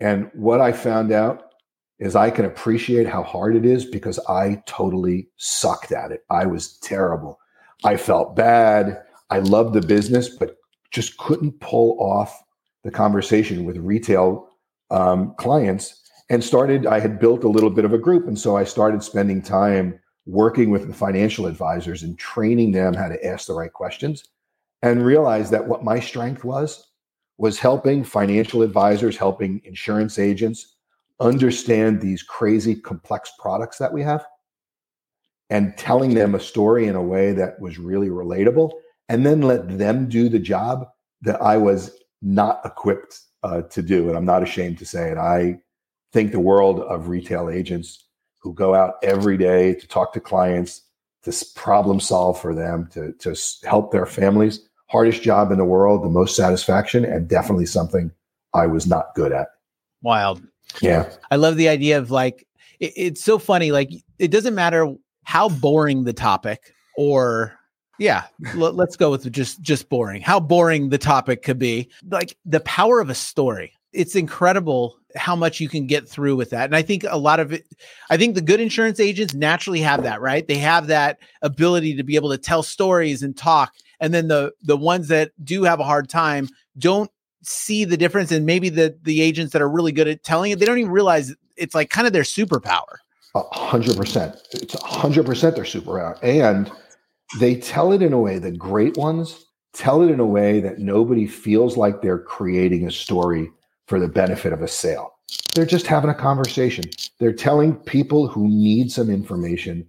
And 0.00 0.30
what 0.34 0.60
I 0.60 0.72
found 0.72 1.12
out 1.12 1.52
is 1.98 2.14
I 2.14 2.30
can 2.30 2.44
appreciate 2.44 3.08
how 3.08 3.22
hard 3.22 3.56
it 3.56 3.64
is 3.64 3.84
because 3.84 4.18
I 4.28 4.62
totally 4.66 5.28
sucked 5.36 5.92
at 5.92 6.12
it. 6.12 6.24
I 6.30 6.44
was 6.44 6.76
terrible. 6.78 7.38
I 7.84 7.96
felt 7.96 8.36
bad. 8.36 9.02
I 9.30 9.38
loved 9.38 9.74
the 9.74 9.80
business, 9.80 10.28
but 10.28 10.56
just 10.90 11.16
couldn't 11.16 11.58
pull 11.60 11.96
off 11.98 12.42
the 12.84 12.90
conversation 12.90 13.64
with 13.64 13.76
retail 13.78 14.48
um, 14.90 15.34
clients 15.38 16.02
and 16.30 16.42
started 16.42 16.86
i 16.86 16.98
had 16.98 17.18
built 17.18 17.44
a 17.44 17.48
little 17.48 17.70
bit 17.70 17.84
of 17.84 17.92
a 17.92 17.98
group 17.98 18.26
and 18.26 18.38
so 18.38 18.56
i 18.56 18.64
started 18.64 19.02
spending 19.02 19.42
time 19.42 19.98
working 20.26 20.70
with 20.70 20.86
the 20.86 20.94
financial 20.94 21.46
advisors 21.46 22.02
and 22.02 22.18
training 22.18 22.72
them 22.72 22.94
how 22.94 23.08
to 23.08 23.26
ask 23.26 23.46
the 23.46 23.54
right 23.54 23.72
questions 23.72 24.24
and 24.82 25.04
realized 25.04 25.52
that 25.52 25.66
what 25.66 25.84
my 25.84 26.00
strength 26.00 26.44
was 26.44 26.90
was 27.38 27.58
helping 27.58 28.02
financial 28.02 28.62
advisors 28.62 29.16
helping 29.16 29.60
insurance 29.64 30.18
agents 30.18 30.76
understand 31.20 32.00
these 32.00 32.22
crazy 32.22 32.74
complex 32.74 33.32
products 33.38 33.78
that 33.78 33.92
we 33.92 34.02
have 34.02 34.26
and 35.48 35.76
telling 35.78 36.14
them 36.14 36.34
a 36.34 36.40
story 36.40 36.86
in 36.86 36.96
a 36.96 37.02
way 37.02 37.32
that 37.32 37.58
was 37.60 37.78
really 37.78 38.08
relatable 38.08 38.72
and 39.08 39.24
then 39.24 39.42
let 39.42 39.78
them 39.78 40.08
do 40.08 40.28
the 40.28 40.38
job 40.38 40.86
that 41.22 41.40
i 41.40 41.56
was 41.56 41.98
not 42.22 42.60
equipped 42.64 43.20
uh, 43.42 43.62
to 43.62 43.82
do. 43.82 44.08
And 44.08 44.16
I'm 44.16 44.24
not 44.24 44.42
ashamed 44.42 44.78
to 44.78 44.86
say 44.86 45.10
it. 45.10 45.18
I 45.18 45.58
think 46.12 46.32
the 46.32 46.40
world 46.40 46.80
of 46.80 47.08
retail 47.08 47.48
agents 47.48 48.05
who 48.46 48.54
go 48.54 48.76
out 48.76 48.94
every 49.02 49.36
day 49.36 49.74
to 49.74 49.88
talk 49.88 50.12
to 50.12 50.20
clients, 50.20 50.82
to 51.24 51.34
problem 51.56 51.98
solve 51.98 52.40
for 52.40 52.54
them, 52.54 52.88
to, 52.92 53.12
to 53.14 53.34
help 53.64 53.90
their 53.90 54.06
families, 54.06 54.60
hardest 54.86 55.20
job 55.20 55.50
in 55.50 55.58
the 55.58 55.64
world, 55.64 56.04
the 56.04 56.08
most 56.08 56.36
satisfaction, 56.36 57.04
and 57.04 57.26
definitely 57.26 57.66
something 57.66 58.12
I 58.54 58.68
was 58.68 58.86
not 58.86 59.16
good 59.16 59.32
at. 59.32 59.48
Wild. 60.00 60.40
Yeah. 60.80 61.10
I 61.28 61.34
love 61.36 61.56
the 61.56 61.68
idea 61.68 61.98
of 61.98 62.12
like, 62.12 62.46
it- 62.78 62.92
it's 62.94 63.24
so 63.24 63.40
funny. 63.40 63.72
Like, 63.72 63.90
it 64.20 64.30
doesn't 64.30 64.54
matter 64.54 64.94
how 65.24 65.48
boring 65.48 66.04
the 66.04 66.12
topic 66.12 66.72
or 66.96 67.52
yeah 67.98 68.24
l- 68.54 68.72
let's 68.72 68.94
go 68.94 69.10
with 69.10 69.30
just 69.32 69.60
just 69.60 69.88
boring 69.88 70.22
how 70.22 70.38
boring 70.38 70.90
the 70.90 70.98
topic 70.98 71.42
could 71.42 71.58
be 71.58 71.90
like 72.10 72.36
the 72.44 72.60
power 72.60 73.00
of 73.00 73.10
a 73.10 73.14
story 73.14 73.72
it's 73.92 74.14
incredible 74.14 74.98
how 75.16 75.34
much 75.34 75.60
you 75.60 75.68
can 75.68 75.86
get 75.86 76.08
through 76.08 76.36
with 76.36 76.50
that. 76.50 76.64
And 76.64 76.76
i 76.76 76.82
think 76.82 77.04
a 77.08 77.18
lot 77.18 77.40
of 77.40 77.52
it 77.52 77.66
i 78.10 78.16
think 78.16 78.34
the 78.34 78.40
good 78.40 78.60
insurance 78.60 79.00
agents 79.00 79.34
naturally 79.34 79.80
have 79.80 80.02
that 80.02 80.20
right? 80.20 80.46
They 80.46 80.58
have 80.58 80.86
that 80.88 81.18
ability 81.42 81.96
to 81.96 82.02
be 82.02 82.16
able 82.16 82.30
to 82.30 82.38
tell 82.38 82.62
stories 82.62 83.22
and 83.22 83.36
talk. 83.36 83.74
And 84.00 84.12
then 84.12 84.28
the 84.28 84.52
the 84.62 84.76
ones 84.76 85.08
that 85.08 85.32
do 85.44 85.64
have 85.64 85.80
a 85.80 85.84
hard 85.84 86.08
time 86.08 86.48
don't 86.78 87.10
see 87.42 87.84
the 87.84 87.96
difference. 87.96 88.32
And 88.32 88.46
maybe 88.46 88.68
the 88.68 88.98
the 89.02 89.22
agents 89.22 89.52
that 89.52 89.62
are 89.62 89.68
really 89.68 89.92
good 89.92 90.08
at 90.08 90.22
telling 90.24 90.50
it 90.50 90.58
they 90.58 90.66
don't 90.66 90.78
even 90.78 90.92
realize 90.92 91.34
it's 91.56 91.74
like 91.74 91.90
kind 91.90 92.06
of 92.06 92.12
their 92.12 92.22
superpower. 92.22 92.96
A 93.34 93.42
hundred 93.56 93.96
percent. 93.96 94.36
It's 94.52 94.74
a 94.74 94.84
hundred 94.84 95.26
percent 95.26 95.56
their 95.56 95.64
superpower. 95.64 96.18
And 96.22 96.70
they 97.38 97.56
tell 97.56 97.92
it 97.92 98.02
in 98.02 98.12
a 98.12 98.18
way, 98.20 98.38
the 98.38 98.52
great 98.52 98.96
ones 98.96 99.46
tell 99.76 100.02
it 100.02 100.10
in 100.10 100.20
a 100.20 100.26
way 100.26 100.60
that 100.60 100.78
nobody 100.78 101.26
feels 101.26 101.76
like 101.76 102.00
they're 102.00 102.18
creating 102.18 102.86
a 102.86 102.90
story 102.90 103.50
for 103.86 104.00
the 104.00 104.08
benefit 104.08 104.52
of 104.52 104.62
a 104.62 104.68
sale. 104.68 105.12
They're 105.54 105.66
just 105.66 105.86
having 105.86 106.10
a 106.10 106.14
conversation. 106.14 106.84
They're 107.18 107.32
telling 107.32 107.74
people 107.74 108.28
who 108.28 108.48
need 108.48 108.92
some 108.92 109.10
information 109.10 109.88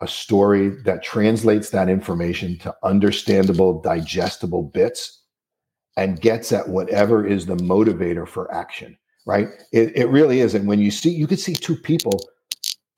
a 0.00 0.06
story 0.08 0.68
that 0.84 1.02
translates 1.02 1.70
that 1.70 1.88
information 1.88 2.56
to 2.58 2.74
understandable, 2.84 3.80
digestible 3.82 4.62
bits 4.62 5.24
and 5.96 6.20
gets 6.20 6.52
at 6.52 6.68
whatever 6.68 7.26
is 7.26 7.46
the 7.46 7.56
motivator 7.56 8.26
for 8.26 8.52
action. 8.54 8.96
right? 9.28 9.48
It, 9.72 9.94
it 9.94 10.06
really 10.06 10.40
is. 10.40 10.54
And 10.54 10.66
when 10.66 10.78
you 10.80 10.90
see, 10.90 11.10
you 11.10 11.26
could 11.26 11.38
see 11.38 11.52
two 11.52 11.76
people 11.76 12.18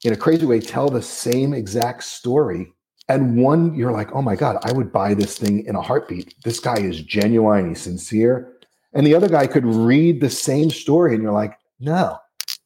in 0.05 0.13
a 0.13 0.17
crazy 0.17 0.47
way 0.47 0.61
tell 0.61 0.89
the 0.89 1.03
same 1.03 1.53
exact 1.53 2.05
story. 2.05 2.73
And 3.09 3.43
one, 3.43 3.75
you're 3.75 3.91
like, 3.91 4.13
oh 4.13 4.23
my 4.23 4.37
God, 4.37 4.59
I 4.63 4.73
would 4.73 4.93
buy 4.93 5.15
this 5.15 5.37
thing 5.37 5.67
in 5.67 5.75
a 5.75 5.83
heartbeat. 5.83 6.35
This 6.45 6.61
guy 6.61 6.77
is 6.77 7.03
genuine, 7.03 7.71
he's 7.71 7.81
sincere. 7.81 8.60
And 8.93 9.07
the 9.07 9.15
other 9.15 9.29
guy 9.29 9.47
could 9.47 9.65
read 9.65 10.21
the 10.21 10.31
same 10.31 10.71
story, 10.71 11.15
and 11.15 11.23
you're 11.23 11.33
like, 11.33 11.57
no, 11.79 12.19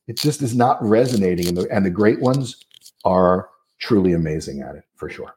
it 0.09 0.16
just 0.16 0.40
is 0.43 0.54
not 0.57 0.83
resonating. 0.83 1.49
And 1.49 1.57
the, 1.57 1.69
and 1.71 1.85
the 1.85 1.90
great 1.90 2.21
ones 2.21 2.57
are 3.04 3.49
truly 3.78 4.12
amazing 4.14 4.62
at 4.62 4.75
it 4.75 4.85
for 4.97 5.11
sure. 5.11 5.35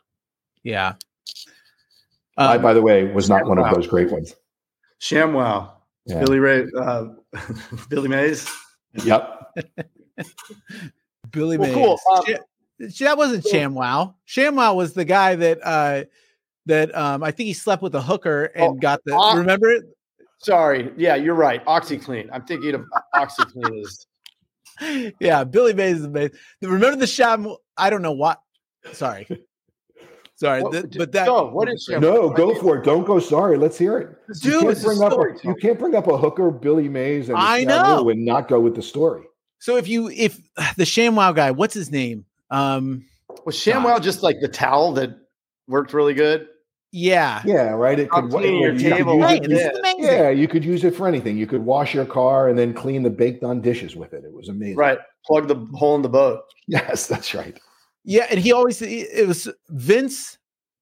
Yeah. 0.63 0.94
I, 2.38 2.56
Um, 2.56 2.62
by 2.62 2.74
the 2.74 2.82
way, 2.82 3.03
was 3.12 3.29
not 3.29 3.46
one 3.48 3.58
of 3.60 3.74
those 3.75 3.88
great 3.88 4.12
ones. 4.12 4.34
ShamWow. 5.01 5.72
Yeah. 6.06 6.20
Billy 6.22 6.39
Ray, 6.39 6.65
uh, 6.77 7.06
Billy 7.89 8.08
Mays. 8.08 8.50
Yep. 9.03 9.58
Billy 11.32 11.58
Well, 11.58 11.67
Mays. 11.67 11.75
cool. 11.75 12.00
Um, 12.15 12.24
Sh- 12.89 13.00
that 13.00 13.17
wasn't 13.17 13.44
cool. 13.44 13.51
ShamWow. 13.51 14.13
ShamWow 14.27 14.75
was 14.75 14.94
the 14.94 15.03
guy 15.06 15.36
that 15.36 15.60
uh 15.63 16.03
that 16.67 16.96
um 16.96 17.24
I 17.24 17.32
think 17.32 17.48
he 17.48 17.53
slept 17.53 17.82
with 17.82 17.96
a 17.96 18.01
hooker 18.01 18.46
and 18.56 18.65
Oh, 18.65 18.74
got 18.75 19.01
the 19.06 19.15
uh, 19.17 19.36
remember 19.36 19.70
it? 19.70 19.84
Sorry. 20.39 20.91
Yeah, 20.98 21.15
you're 21.15 21.36
right. 21.36 21.65
OxiClean. 21.65 22.29
I'm 22.32 22.44
thinking 22.46 22.75
of 22.75 22.86
OxiClean 23.15 23.82
is 23.82 24.08
yeah, 25.20 25.44
Billy 25.44 25.74
Mays 25.74 25.98
is 26.00 26.06
amazing. 26.06 26.38
Remember 26.62 26.98
the 26.98 27.08
Sham? 27.08 27.48
I 27.77 27.89
don't 27.89 28.01
know 28.01 28.12
what. 28.12 28.39
Sorry, 28.94 29.27
sorry, 30.36 30.62
What- 30.62 30.72
th- 30.72 30.98
but 30.98 31.12
that 31.13 31.25
go. 31.25 31.50
What 31.50 31.67
is 31.70 31.88
ShamWow? 31.89 32.01
No, 32.01 32.29
go 32.29 32.53
for 32.56 32.77
it. 32.77 32.86
Don't 32.86 33.06
go 33.06 33.20
sorry. 33.20 33.58
Let's 33.58 33.77
hear 33.77 33.98
it. 33.98 34.10
You 34.44 34.60
can't 34.60 34.72
it's 34.72 34.82
a 34.82 34.86
bring 34.86 35.01
up 35.01 35.12
a, 35.12 35.12
story, 35.12 35.36
you 35.44 35.56
can't 35.56 35.79
bring 35.79 35.96
up 35.96 36.08
a 36.08 36.17
hooker, 36.17 36.51
Billy 36.51 36.88
Mays, 36.89 37.29
and 37.29 37.38
I 37.38 37.63
Shamu 37.63 37.67
know. 37.67 38.10
and 38.10 38.24
not 38.24 38.48
go 38.48 38.60
with 38.60 38.75
the 38.75 38.82
story. 38.82 39.24
So 39.60 39.75
if 39.77 39.88
you 39.88 40.10
if 40.10 40.39
the 40.77 40.84
ShamWow 40.84 41.36
guy, 41.36 41.51
what's 41.51 41.74
his 41.74 41.91
name? 41.91 42.25
Um, 42.51 43.06
Was 43.46 43.56
ShamWow 43.56 44.01
just 44.01 44.22
like 44.24 44.38
the 44.39 44.48
towel 44.48 44.94
that 44.94 45.17
worked 45.67 45.94
really 45.94 46.13
good? 46.13 46.48
Yeah, 46.91 47.41
Yeah, 47.46 47.70
right. 47.72 48.00
It 48.00 48.10
could, 48.10 48.29
cleaning 48.29 48.62
your 48.62 48.74
you 48.74 48.89
table 48.89 49.15
use 49.15 49.24
Right, 49.24 49.41
like 49.41 49.44
it- 49.44 49.50
this 49.50 49.60
this. 49.63 49.74
is 49.74 49.79
amazing. 49.79 50.03
Yeah, 50.03 50.29
you 50.29 50.48
could 50.48 50.63
use 50.65 50.84
it 50.84 50.96
for 50.96 51.08
anything. 51.08 51.38
You 51.38 51.46
could 51.48 51.62
wash 51.63 51.94
your 51.94 52.06
car 52.06 52.50
and 52.50 52.58
then 52.58 52.74
clean 52.74 53.03
the 53.03 53.10
baked 53.10 53.44
on 53.44 53.62
dishes 53.62 53.96
with 53.96 54.13
it. 54.13 54.24
It 54.24 54.32
was 54.34 54.50
amazing. 54.50 54.77
Right. 54.77 55.00
Plug 55.25 55.48
the 55.48 55.56
hole 55.77 55.96
in 55.96 56.01
the 56.01 56.10
boat. 56.10 56.41
Yes, 56.67 57.08
that's 57.08 57.34
right. 57.34 57.58
yeah, 58.03 58.25
and 58.29 58.39
he 58.39 58.51
always 58.53 58.82
it 58.82 59.27
was 59.27 59.48
Vince. 59.70 60.38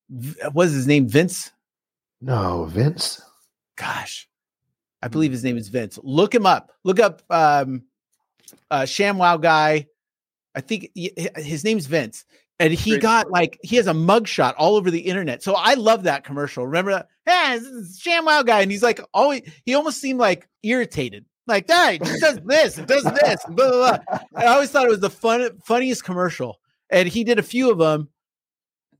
V- 0.10 0.36
Was 0.54 0.72
his 0.72 0.86
name 0.88 1.08
Vince? 1.08 1.52
No, 2.22 2.66
Vince. 2.66 3.22
Gosh, 3.76 4.28
I 5.02 5.08
believe 5.08 5.32
his 5.32 5.44
name 5.44 5.58
is 5.58 5.68
Vince. 5.70 5.98
Look 6.04 6.34
him 6.34 6.46
up. 6.46 6.72
Look 6.84 7.00
up 7.00 7.22
um, 7.32 7.84
uh, 8.72 8.82
ShamWow 8.84 9.42
guy. 9.42 9.88
I 10.56 10.62
think 10.62 10.92
his 10.96 11.64
name's 11.64 11.86
Vince. 11.86 12.26
And 12.58 12.72
he 12.72 12.92
Great 12.92 13.02
got 13.02 13.30
like 13.30 13.60
he 13.64 13.76
has 13.76 13.88
a 13.88 13.94
mugshot 13.94 14.54
all 14.58 14.78
over 14.78 14.90
the 14.90 15.02
internet. 15.02 15.44
So 15.44 15.56
I 15.56 15.74
love 15.74 16.04
that 16.04 16.24
commercial. 16.24 16.66
Remember 16.66 16.92
that? 16.92 17.10
Hey, 17.26 17.60
this 17.60 17.68
is 17.68 18.02
ShamWow 18.02 18.46
guy, 18.46 18.62
and 18.62 18.72
he's 18.72 18.84
like 18.84 19.02
always 19.14 19.42
he 19.66 19.74
almost 19.74 20.00
seemed 20.00 20.20
like 20.20 20.48
irritated. 20.64 21.26
Like, 21.48 21.70
hey, 21.70 22.00
he 22.02 22.20
does 22.20 22.40
this, 22.46 22.78
it 22.78 22.88
does 22.88 23.04
this, 23.04 23.46
blah, 23.50 23.70
blah, 23.70 23.98
blah. 24.08 24.20
And 24.36 24.44
I 24.44 24.54
always 24.54 24.72
thought 24.72 24.86
it 24.86 24.90
was 24.90 25.02
the 25.02 25.10
fun, 25.10 25.50
funniest 25.66 26.04
commercial. 26.04 26.60
And 26.90 27.08
he 27.08 27.24
did 27.24 27.40
a 27.40 27.44
few 27.44 27.70
of 27.70 27.78
them, 27.78 28.10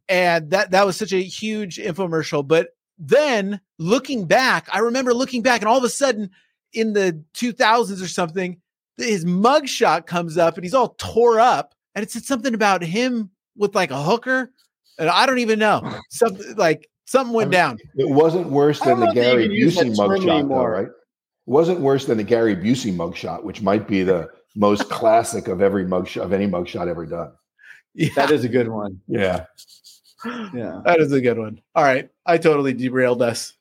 and 0.10 0.52
that 0.52 0.72
that 0.72 0.86
was 0.86 0.98
such 0.98 1.14
a 1.14 1.24
huge 1.24 1.78
infomercial. 1.78 2.48
But 2.48 2.70
then 3.00 3.62
looking 3.80 4.26
back, 4.26 4.68
I 4.72 4.80
remember 4.80 5.14
looking 5.14 5.42
back, 5.42 5.62
and 5.62 5.70
all 5.70 5.78
of 5.78 5.84
a 5.84 5.90
sudden 5.90 6.30
in 6.74 6.94
the 6.94 7.24
2000s 7.36 8.04
or 8.04 8.08
something, 8.08 8.62
his 8.98 9.26
mugshot 9.26 10.06
comes 10.06 10.38
up, 10.38 10.56
and 10.56 10.64
he's 10.64 10.74
all 10.74 10.96
tore 10.98 11.40
up, 11.40 11.76
and 11.96 12.04
it 12.04 12.12
said 12.12 12.24
something 12.24 12.54
about 12.54 12.82
him 12.84 13.30
with 13.58 13.76
like 13.76 13.92
a 13.92 14.02
hooker, 14.02 14.52
and 15.00 15.10
I 15.10 15.26
don't 15.26 15.40
even 15.40 15.60
know 15.60 15.82
something 16.10 16.56
like 16.56 16.90
something 17.06 17.34
went 17.34 17.50
I 17.50 17.58
down. 17.58 17.78
It 17.96 18.10
wasn't 18.10 18.48
worse 18.50 18.80
than 18.80 19.00
the 19.00 19.06
know 19.06 19.12
if 19.12 19.16
they 19.16 19.22
Gary 19.22 19.46
even 19.46 19.58
use 19.58 19.76
that 19.76 19.88
Busey 19.88 19.98
mugshot, 19.98 20.26
though, 20.26 20.38
anymore. 20.38 20.72
right? 20.72 20.88
It 20.88 20.92
wasn't 21.52 21.80
worse 21.82 22.06
than 22.06 22.18
the 22.18 22.24
Gary 22.24 22.56
Busey 22.56 22.94
mugshot, 22.96 23.44
which 23.44 23.62
might 23.62 23.88
be 23.88 24.04
the 24.04 24.28
most 24.56 24.90
classic 24.90 25.48
of 25.48 25.62
every 25.62 25.86
mugshot 25.86 26.24
of 26.24 26.34
any 26.34 26.48
mugshot 26.48 26.88
ever 26.88 27.06
done. 27.06 27.32
Yeah, 27.94 28.10
That 28.16 28.32
is 28.32 28.44
a 28.44 28.50
good 28.50 28.68
one. 28.70 29.00
Yeah. 29.08 29.46
Yeah. 30.54 30.82
that 30.86 31.00
is 31.00 31.12
a 31.12 31.22
good 31.22 31.38
one. 31.38 31.62
All 31.76 31.84
right, 31.84 32.10
I 32.26 32.38
totally 32.40 32.74
derailed 32.74 33.22
us. 33.22 33.54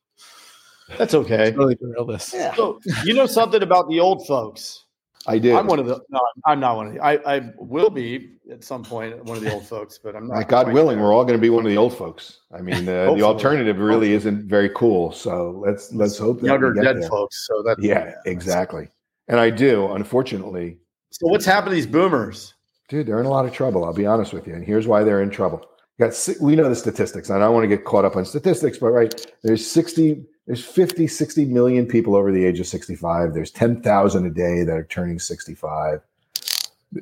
That's 0.98 1.14
okay. 1.14 1.50
Totally 1.50 1.74
derailed 1.74 2.10
us. 2.10 2.28
So 2.28 2.80
you 3.04 3.14
know 3.14 3.26
something 3.26 3.62
about 3.62 3.88
the 3.88 4.00
old 4.00 4.26
folks. 4.26 4.83
I 5.26 5.38
did. 5.38 5.54
I'm 5.54 5.66
one 5.66 5.78
of 5.78 5.86
the 5.86 6.00
no, 6.10 6.20
I'm 6.44 6.60
not 6.60 6.76
one 6.76 6.86
of 6.88 6.94
the 6.94 7.02
I, 7.04 7.36
I 7.36 7.50
will 7.58 7.90
be 7.90 8.32
at 8.50 8.62
some 8.62 8.82
point 8.84 9.24
one 9.24 9.36
of 9.38 9.42
the 9.42 9.52
old 9.52 9.66
folks, 9.66 9.98
but 10.02 10.14
I'm 10.14 10.28
not 10.28 10.36
Like 10.36 10.48
God 10.48 10.72
willing, 10.72 10.96
there. 10.98 11.06
we're 11.06 11.14
all 11.14 11.24
going 11.24 11.38
to 11.38 11.40
be 11.42 11.50
one 11.50 11.64
of 11.64 11.70
the 11.70 11.78
old 11.78 11.96
folks. 11.96 12.40
I 12.52 12.60
mean, 12.60 12.88
uh, 12.88 13.14
the 13.14 13.22
alternative 13.22 13.78
really 13.78 14.12
isn't 14.12 14.46
very 14.48 14.68
cool. 14.70 15.12
So 15.12 15.62
let's 15.64 15.92
let's 15.92 16.18
hope 16.18 16.40
that 16.40 16.46
younger 16.46 16.72
dead 16.74 17.00
there. 17.00 17.08
folks. 17.08 17.46
So 17.46 17.62
that's 17.62 17.80
Yeah, 17.82 18.14
exactly. 18.26 18.88
And 19.28 19.40
I 19.40 19.48
do, 19.50 19.90
unfortunately, 19.92 20.78
So 21.10 21.26
what's 21.28 21.46
happened 21.46 21.70
to 21.70 21.74
these 21.76 21.86
boomers? 21.86 22.52
dude. 22.88 23.06
They're 23.06 23.20
in 23.20 23.26
a 23.26 23.30
lot 23.30 23.46
of 23.46 23.52
trouble. 23.52 23.84
I'll 23.84 23.94
be 23.94 24.04
honest 24.06 24.34
with 24.34 24.46
you, 24.46 24.54
and 24.54 24.64
here's 24.64 24.86
why 24.86 25.02
they're 25.04 25.22
in 25.22 25.30
trouble. 25.30 25.64
You 25.98 26.06
got 26.06 26.28
we 26.40 26.54
know 26.56 26.68
the 26.68 26.74
statistics. 26.76 27.30
and 27.30 27.38
I 27.42 27.46
don't 27.46 27.54
want 27.54 27.64
to 27.64 27.68
get 27.68 27.84
caught 27.86 28.04
up 28.04 28.16
on 28.16 28.24
statistics, 28.26 28.76
but 28.78 28.88
right 28.90 29.32
there's 29.42 29.66
60, 29.66 30.22
there's 30.46 30.64
50, 30.64 31.06
60 31.06 31.46
million 31.46 31.86
people 31.86 32.14
over 32.14 32.30
the 32.30 32.44
age 32.44 32.60
of 32.60 32.66
65. 32.66 33.32
There's 33.32 33.50
10,000 33.50 34.26
a 34.26 34.30
day 34.30 34.62
that 34.64 34.76
are 34.76 34.84
turning 34.84 35.18
65. 35.18 36.00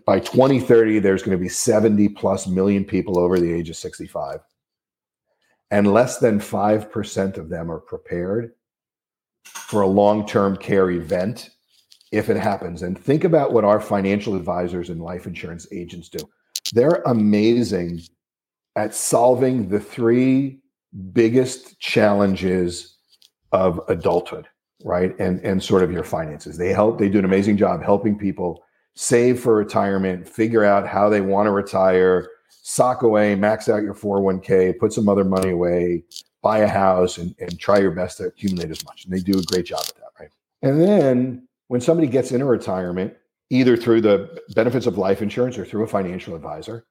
By 0.07 0.21
2030, 0.21 1.01
there's 1.01 1.23
going 1.23 1.37
to 1.37 1.43
be 1.43 1.49
70 1.49 2.11
plus 2.11 2.47
million 2.47 2.85
people 2.85 3.19
over 3.19 3.39
the 3.39 3.53
age 3.53 3.69
of 3.69 3.77
65. 3.77 4.41
And 5.71 5.93
less 5.93 6.19
than 6.19 6.39
5% 6.39 7.37
of 7.37 7.49
them 7.49 7.71
are 7.71 7.81
prepared 7.81 8.53
for 9.45 9.83
a 9.83 9.87
long 9.89 10.27
term 10.27 10.57
care 10.57 10.91
event 10.91 11.51
if 12.13 12.29
it 12.31 12.37
happens. 12.37 12.83
And 12.83 12.97
think 12.99 13.25
about 13.25 13.53
what 13.53 13.65
our 13.65 13.81
financial 13.81 14.37
advisors 14.37 14.91
and 14.91 15.01
life 15.01 15.27
insurance 15.27 15.67
agents 15.73 16.09
do. 16.09 16.19
They're 16.73 17.03
amazing 17.07 18.03
at 18.77 18.95
solving 18.95 19.69
the 19.69 19.81
three 19.81 20.61
biggest 21.13 21.81
challenges 21.81 22.92
of 23.53 23.81
adulthood, 23.89 24.49
right? 24.85 25.19
And 25.19 25.41
and 25.41 25.63
sort 25.63 25.83
of 25.83 25.93
your 25.93 26.05
finances. 26.05 26.59
They 26.59 26.73
help 26.73 26.99
they 26.99 27.09
do 27.09 27.19
an 27.19 27.25
amazing 27.25 27.57
job 27.57 27.83
helping 27.83 28.19
people 28.19 28.65
save 28.95 29.41
for 29.41 29.55
retirement, 29.55 30.29
figure 30.29 30.65
out 30.65 30.87
how 30.87 31.09
they 31.09 31.21
want 31.21 31.47
to 31.47 31.51
retire, 31.51 32.29
sock 32.63 33.03
away, 33.03 33.35
max 33.35 33.69
out 33.69 33.83
your 33.83 33.95
401k, 33.95 34.79
put 34.79 34.93
some 34.93 35.09
other 35.09 35.25
money 35.25 35.51
away, 35.51 36.05
buy 36.43 36.59
a 36.59 36.69
house 36.69 37.19
and, 37.19 37.35
and 37.39 37.59
try 37.59 37.79
your 37.79 37.91
best 37.91 38.19
to 38.19 38.25
accumulate 38.25 38.71
as 38.71 38.85
much. 38.85 39.05
And 39.05 39.15
they 39.15 39.21
do 39.21 39.39
a 39.39 39.43
great 39.43 39.67
job 39.67 39.81
at 39.81 39.95
that, 39.97 40.11
right? 40.21 40.31
And 40.63 40.81
then 40.81 41.49
when 41.69 41.81
somebody 41.81 42.07
gets 42.07 42.33
into 42.33 42.45
retirement, 42.45 43.15
either 43.51 43.77
through 43.77 44.01
the 44.01 44.41
benefits 44.55 44.87
of 44.87 44.99
life 44.99 45.23
insurance 45.23 45.59
or 45.59 45.65
through 45.65 45.85
a 45.85 45.89
financial 45.89 46.35
advisor, 46.35 46.87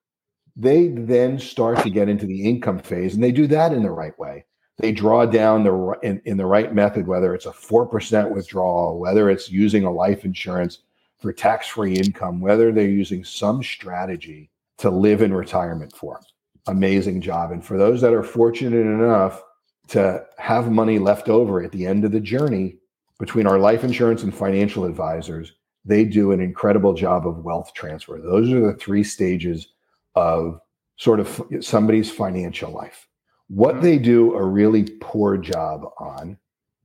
they 0.56 0.89
then 0.89 1.39
start 1.39 1.80
to 1.84 1.89
get 1.89 2.10
into 2.10 2.25
the 2.25 2.48
income 2.48 2.80
phase 2.80 3.13
and 3.13 3.24
they 3.24 3.32
do 3.32 3.48
that 3.48 3.74
in 3.74 3.84
the 3.84 3.91
right 3.91 4.18
way. 4.20 4.46
They 4.81 4.91
draw 4.91 5.27
down 5.27 5.63
the 5.63 6.00
in, 6.01 6.21
in 6.25 6.38
the 6.38 6.45
right 6.45 6.73
method, 6.73 7.05
whether 7.05 7.35
it's 7.35 7.45
a 7.45 7.51
4% 7.51 8.31
withdrawal, 8.31 9.00
whether 9.00 9.29
it's 9.29 9.51
using 9.51 9.83
a 9.83 9.91
life 9.91 10.25
insurance 10.25 10.79
for 11.19 11.31
tax-free 11.31 11.93
income, 11.93 12.41
whether 12.41 12.71
they're 12.71 12.88
using 12.88 13.23
some 13.23 13.61
strategy 13.61 14.50
to 14.79 14.89
live 14.89 15.21
in 15.21 15.31
retirement 15.31 15.95
for. 15.95 16.19
Amazing 16.65 17.21
job. 17.21 17.51
And 17.51 17.63
for 17.63 17.77
those 17.77 18.01
that 18.01 18.13
are 18.13 18.23
fortunate 18.23 18.88
enough 18.88 19.43
to 19.89 20.25
have 20.39 20.71
money 20.71 20.97
left 20.97 21.29
over 21.29 21.61
at 21.61 21.71
the 21.71 21.85
end 21.85 22.03
of 22.03 22.11
the 22.11 22.19
journey 22.19 22.77
between 23.19 23.45
our 23.45 23.59
life 23.59 23.83
insurance 23.83 24.23
and 24.23 24.33
financial 24.33 24.85
advisors, 24.85 25.53
they 25.85 26.05
do 26.05 26.31
an 26.31 26.41
incredible 26.41 26.93
job 26.93 27.27
of 27.27 27.43
wealth 27.43 27.71
transfer. 27.75 28.19
Those 28.19 28.51
are 28.51 28.61
the 28.61 28.73
three 28.73 29.03
stages 29.03 29.67
of 30.15 30.59
sort 30.97 31.19
of 31.19 31.39
somebody's 31.59 32.09
financial 32.09 32.71
life. 32.71 33.07
What 33.51 33.75
mm. 33.75 33.81
they 33.81 33.98
do 33.98 34.34
a 34.34 34.46
really 34.46 34.84
poor 35.01 35.38
job 35.38 35.84
on 36.00 36.38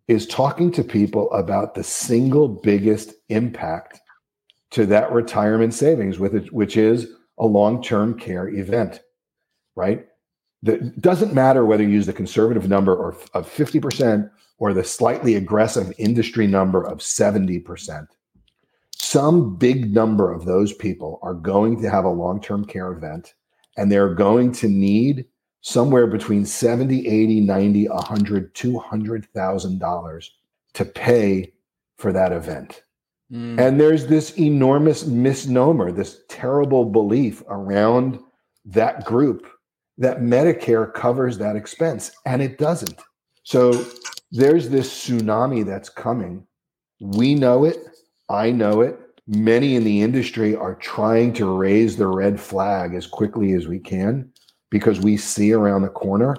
is 0.08 0.26
talking 0.26 0.72
to 0.72 0.82
people 0.82 1.30
about 1.32 1.74
the 1.74 1.84
single 1.84 2.48
biggest 2.48 3.12
impact 3.28 4.00
to 4.72 4.84
that 4.86 5.12
retirement 5.12 5.74
savings 5.74 6.18
with 6.18 6.34
it, 6.34 6.52
which 6.52 6.76
is 6.76 7.06
a 7.38 7.46
long-term 7.46 8.18
care 8.18 8.48
event, 8.48 9.00
right? 9.76 10.06
That 10.62 11.00
doesn't 11.00 11.34
matter 11.34 11.64
whether 11.64 11.84
you 11.84 11.90
use 11.90 12.06
the 12.06 12.12
conservative 12.12 12.68
number 12.68 12.94
or 12.94 13.16
of 13.34 13.48
50% 13.48 14.28
or 14.58 14.72
the 14.72 14.82
slightly 14.82 15.36
aggressive 15.36 15.92
industry 15.98 16.48
number 16.48 16.82
of 16.82 16.98
70%. 16.98 18.06
Some 18.90 19.54
big 19.56 19.94
number 19.94 20.32
of 20.32 20.46
those 20.46 20.72
people 20.72 21.20
are 21.22 21.34
going 21.34 21.80
to 21.82 21.90
have 21.90 22.04
a 22.04 22.08
long-term 22.08 22.64
care 22.64 22.90
event 22.90 23.34
and 23.76 23.92
they're 23.92 24.14
going 24.14 24.50
to 24.52 24.68
need 24.68 25.26
somewhere 25.66 26.06
between 26.06 26.46
70, 26.46 27.08
80, 27.08 27.40
90, 27.40 27.88
100, 27.88 28.54
200,000 28.54 29.78
dollars 29.80 30.36
to 30.74 30.84
pay 30.84 31.52
for 31.98 32.12
that 32.12 32.30
event. 32.30 32.82
Mm. 33.32 33.58
And 33.58 33.80
there's 33.80 34.06
this 34.06 34.38
enormous 34.38 35.06
misnomer, 35.06 35.90
this 35.90 36.20
terrible 36.28 36.84
belief 36.84 37.42
around 37.48 38.20
that 38.64 39.04
group 39.04 39.48
that 39.98 40.20
Medicare 40.20 40.94
covers 40.94 41.36
that 41.38 41.56
expense, 41.56 42.12
and 42.26 42.40
it 42.40 42.58
doesn't. 42.58 43.02
So 43.42 43.72
there's 44.30 44.68
this 44.68 44.88
tsunami 44.88 45.66
that's 45.66 45.88
coming. 45.88 46.46
We 47.00 47.34
know 47.34 47.64
it. 47.64 47.78
I 48.28 48.52
know 48.52 48.82
it. 48.82 49.00
Many 49.26 49.74
in 49.74 49.82
the 49.82 50.00
industry 50.00 50.54
are 50.54 50.76
trying 50.76 51.32
to 51.32 51.58
raise 51.58 51.96
the 51.96 52.06
red 52.06 52.38
flag 52.38 52.94
as 52.94 53.08
quickly 53.08 53.54
as 53.54 53.66
we 53.66 53.80
can 53.80 54.30
because 54.70 55.00
we 55.00 55.16
see 55.16 55.52
around 55.52 55.82
the 55.82 55.88
corner. 55.88 56.36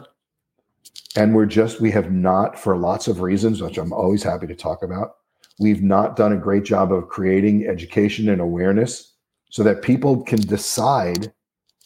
And 1.16 1.34
we're 1.34 1.46
just, 1.46 1.82
we 1.82 1.92
have 1.92 2.12
not, 2.12 2.60
for 2.60 2.78
lots 2.78 3.08
of 3.08 3.22
reasons, 3.22 3.62
which 3.62 3.78
I'm 3.78 3.94
always 3.94 4.24
happy 4.24 4.48
to 4.48 4.56
talk 4.56 4.84
about, 4.84 5.16
we've 5.60 5.82
not 5.82 6.16
done 6.16 6.34
a 6.34 6.38
great 6.38 6.64
job 6.64 6.92
of 6.92 7.08
creating 7.08 7.68
education 7.68 8.30
and 8.30 8.42
awareness 8.42 9.14
so 9.50 9.64
that 9.64 9.82
people 9.82 10.24
can 10.24 10.40
decide 10.42 11.34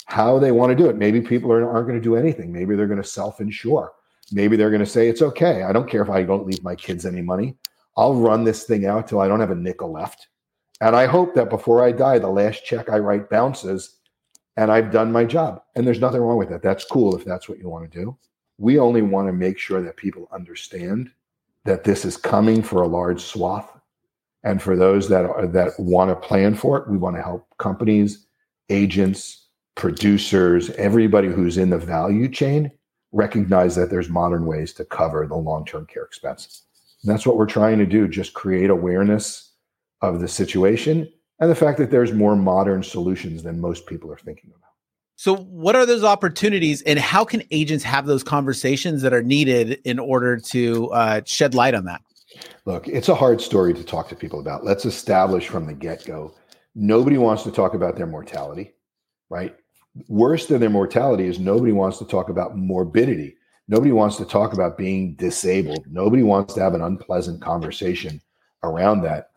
how 0.05 0.37
they 0.37 0.51
want 0.51 0.71
to 0.71 0.75
do 0.75 0.89
it. 0.89 0.97
Maybe 0.97 1.21
people 1.21 1.51
are, 1.51 1.69
aren't 1.69 1.87
going 1.87 1.99
to 1.99 2.03
do 2.03 2.15
anything. 2.15 2.51
Maybe 2.51 2.75
they're 2.75 2.87
going 2.87 3.01
to 3.01 3.07
self 3.07 3.39
insure. 3.39 3.93
Maybe 4.31 4.55
they're 4.57 4.69
going 4.69 4.81
to 4.81 4.85
say, 4.85 5.07
it's 5.07 5.21
okay. 5.21 5.63
I 5.63 5.71
don't 5.71 5.89
care 5.89 6.01
if 6.01 6.09
I 6.09 6.23
don't 6.23 6.45
leave 6.45 6.63
my 6.63 6.75
kids 6.75 7.05
any 7.05 7.21
money. 7.21 7.55
I'll 7.95 8.15
run 8.15 8.43
this 8.43 8.63
thing 8.63 8.85
out 8.85 9.07
till 9.07 9.21
I 9.21 9.27
don't 9.27 9.39
have 9.39 9.51
a 9.51 9.55
nickel 9.55 9.91
left. 9.91 10.27
And 10.81 10.95
I 10.95 11.05
hope 11.05 11.35
that 11.35 11.49
before 11.49 11.83
I 11.83 11.91
die, 11.91 12.19
the 12.19 12.27
last 12.27 12.65
check 12.65 12.89
I 12.89 12.97
write 12.97 13.29
bounces 13.29 13.99
and 14.57 14.71
I've 14.71 14.91
done 14.91 15.11
my 15.11 15.25
job. 15.25 15.61
And 15.75 15.85
there's 15.85 15.99
nothing 15.99 16.21
wrong 16.21 16.37
with 16.37 16.49
that. 16.49 16.61
That's 16.61 16.85
cool 16.85 17.15
if 17.15 17.25
that's 17.25 17.47
what 17.47 17.59
you 17.59 17.69
want 17.69 17.91
to 17.91 17.99
do. 17.99 18.17
We 18.57 18.79
only 18.79 19.01
want 19.01 19.27
to 19.27 19.33
make 19.33 19.57
sure 19.57 19.81
that 19.81 19.97
people 19.97 20.29
understand 20.31 21.11
that 21.65 21.83
this 21.83 22.05
is 22.05 22.17
coming 22.17 22.61
for 22.61 22.81
a 22.81 22.87
large 22.87 23.21
swath. 23.21 23.69
And 24.43 24.61
for 24.61 24.75
those 24.75 25.07
that 25.09 25.25
are, 25.25 25.47
that 25.47 25.79
want 25.79 26.09
to 26.09 26.15
plan 26.15 26.55
for 26.55 26.77
it, 26.77 26.89
we 26.89 26.97
want 26.97 27.15
to 27.15 27.21
help 27.21 27.47
companies, 27.57 28.25
agents, 28.69 29.47
producers, 29.75 30.69
everybody 30.71 31.27
who's 31.27 31.57
in 31.57 31.69
the 31.69 31.77
value 31.77 32.27
chain 32.27 32.71
recognize 33.11 33.75
that 33.75 33.89
there's 33.89 34.09
modern 34.09 34.45
ways 34.45 34.73
to 34.73 34.85
cover 34.85 35.25
the 35.27 35.35
long-term 35.35 35.85
care 35.85 36.03
expense. 36.03 36.63
And 37.03 37.11
that's 37.11 37.25
what 37.25 37.37
we're 37.37 37.45
trying 37.45 37.77
to 37.79 37.85
do, 37.85 38.07
just 38.07 38.33
create 38.33 38.69
awareness 38.69 39.53
of 40.01 40.19
the 40.19 40.27
situation 40.27 41.11
and 41.41 41.51
the 41.51 41.55
fact 41.55 41.77
that 41.79 41.91
there's 41.91 42.13
more 42.13 42.37
modern 42.37 42.83
solutions 42.83 43.43
than 43.43 43.59
most 43.59 43.85
people 43.87 44.11
are 44.11 44.17
thinking 44.17 44.51
about. 44.55 44.69
So, 45.17 45.35
what 45.35 45.75
are 45.75 45.85
those 45.85 46.03
opportunities, 46.03 46.81
and 46.83 46.97
how 46.97 47.25
can 47.25 47.43
agents 47.51 47.83
have 47.83 48.05
those 48.05 48.23
conversations 48.23 49.01
that 49.01 49.13
are 49.13 49.21
needed 49.21 49.81
in 49.83 49.99
order 49.99 50.37
to 50.37 50.89
uh, 50.91 51.21
shed 51.25 51.53
light 51.53 51.75
on 51.75 51.85
that? 51.85 52.01
Look, 52.65 52.87
it's 52.87 53.09
a 53.09 53.15
hard 53.15 53.41
story 53.41 53.73
to 53.73 53.83
talk 53.83 54.07
to 54.09 54.15
people 54.15 54.39
about. 54.39 54.63
Let's 54.63 54.85
establish 54.85 55.47
from 55.47 55.67
the 55.67 55.73
get 55.73 56.05
go 56.05 56.33
nobody 56.75 57.17
wants 57.17 57.43
to 57.43 57.51
talk 57.51 57.73
about 57.73 57.95
their 57.95 58.07
mortality, 58.07 58.73
right? 59.29 59.55
Worse 60.07 60.45
than 60.45 60.61
their 60.61 60.69
mortality 60.69 61.25
is 61.25 61.39
nobody 61.39 61.71
wants 61.71 61.97
to 61.99 62.05
talk 62.05 62.29
about 62.29 62.57
morbidity. 62.57 63.35
Nobody 63.67 63.91
wants 63.91 64.17
to 64.17 64.25
talk 64.25 64.53
about 64.53 64.77
being 64.77 65.15
disabled. 65.15 65.85
Nobody 65.89 66.23
wants 66.23 66.53
to 66.53 66.61
have 66.61 66.73
an 66.73 66.81
unpleasant 66.81 67.41
conversation 67.41 68.21
around 68.63 69.01
that. 69.01 69.30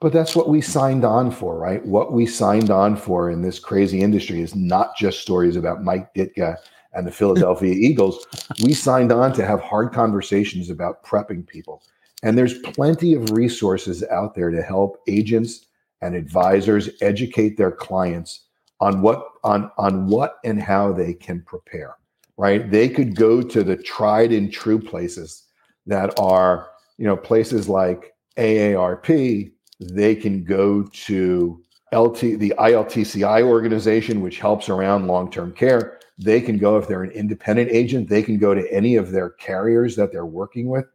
But 0.00 0.12
that's 0.12 0.36
what 0.36 0.48
we 0.48 0.60
signed 0.60 1.04
on 1.04 1.30
for, 1.30 1.58
right? 1.58 1.84
What 1.84 2.12
we 2.12 2.26
signed 2.26 2.70
on 2.70 2.96
for 2.96 3.30
in 3.30 3.40
this 3.40 3.58
crazy 3.58 4.00
industry 4.02 4.42
is 4.42 4.54
not 4.54 4.96
just 4.96 5.20
stories 5.20 5.56
about 5.56 5.82
Mike 5.82 6.12
Ditka 6.14 6.56
and 6.92 7.06
the 7.06 7.12
Philadelphia 7.12 7.72
Eagles. 7.74 8.26
We 8.62 8.74
signed 8.74 9.10
on 9.10 9.32
to 9.34 9.46
have 9.46 9.60
hard 9.60 9.92
conversations 9.92 10.68
about 10.68 11.02
prepping 11.02 11.46
people. 11.46 11.82
And 12.22 12.36
there's 12.36 12.58
plenty 12.58 13.14
of 13.14 13.30
resources 13.30 14.02
out 14.10 14.34
there 14.34 14.50
to 14.50 14.62
help 14.62 15.02
agents 15.08 15.66
and 16.02 16.14
advisors 16.14 16.90
educate 17.00 17.56
their 17.56 17.72
clients 17.72 18.42
on 18.80 19.00
what 19.00 19.26
on 19.42 19.70
on 19.78 20.06
what 20.06 20.36
and 20.44 20.60
how 20.60 20.92
they 20.92 21.14
can 21.14 21.40
prepare. 21.42 21.96
Right? 22.36 22.70
They 22.70 22.90
could 22.90 23.16
go 23.16 23.40
to 23.40 23.62
the 23.62 23.76
tried 23.76 24.32
and 24.32 24.52
true 24.52 24.78
places 24.78 25.44
that 25.86 26.18
are, 26.18 26.68
you 26.98 27.06
know, 27.06 27.16
places 27.16 27.66
like 27.66 28.14
AARP, 28.36 29.52
they 29.80 30.14
can 30.14 30.44
go 30.44 30.82
to 30.82 31.62
LT, 31.92 32.20
the 32.38 32.54
ILTCI 32.58 33.42
organization, 33.42 34.20
which 34.20 34.38
helps 34.38 34.68
around 34.68 35.06
long 35.06 35.30
term 35.30 35.52
care. 35.52 35.98
They 36.18 36.40
can 36.40 36.58
go, 36.58 36.78
if 36.78 36.88
they're 36.88 37.02
an 37.02 37.10
independent 37.10 37.70
agent, 37.70 38.08
they 38.08 38.22
can 38.22 38.38
go 38.38 38.54
to 38.54 38.72
any 38.72 38.96
of 38.96 39.10
their 39.10 39.30
carriers 39.30 39.96
that 39.96 40.12
they're 40.12 40.26
working 40.26 40.68
with. 40.68 40.86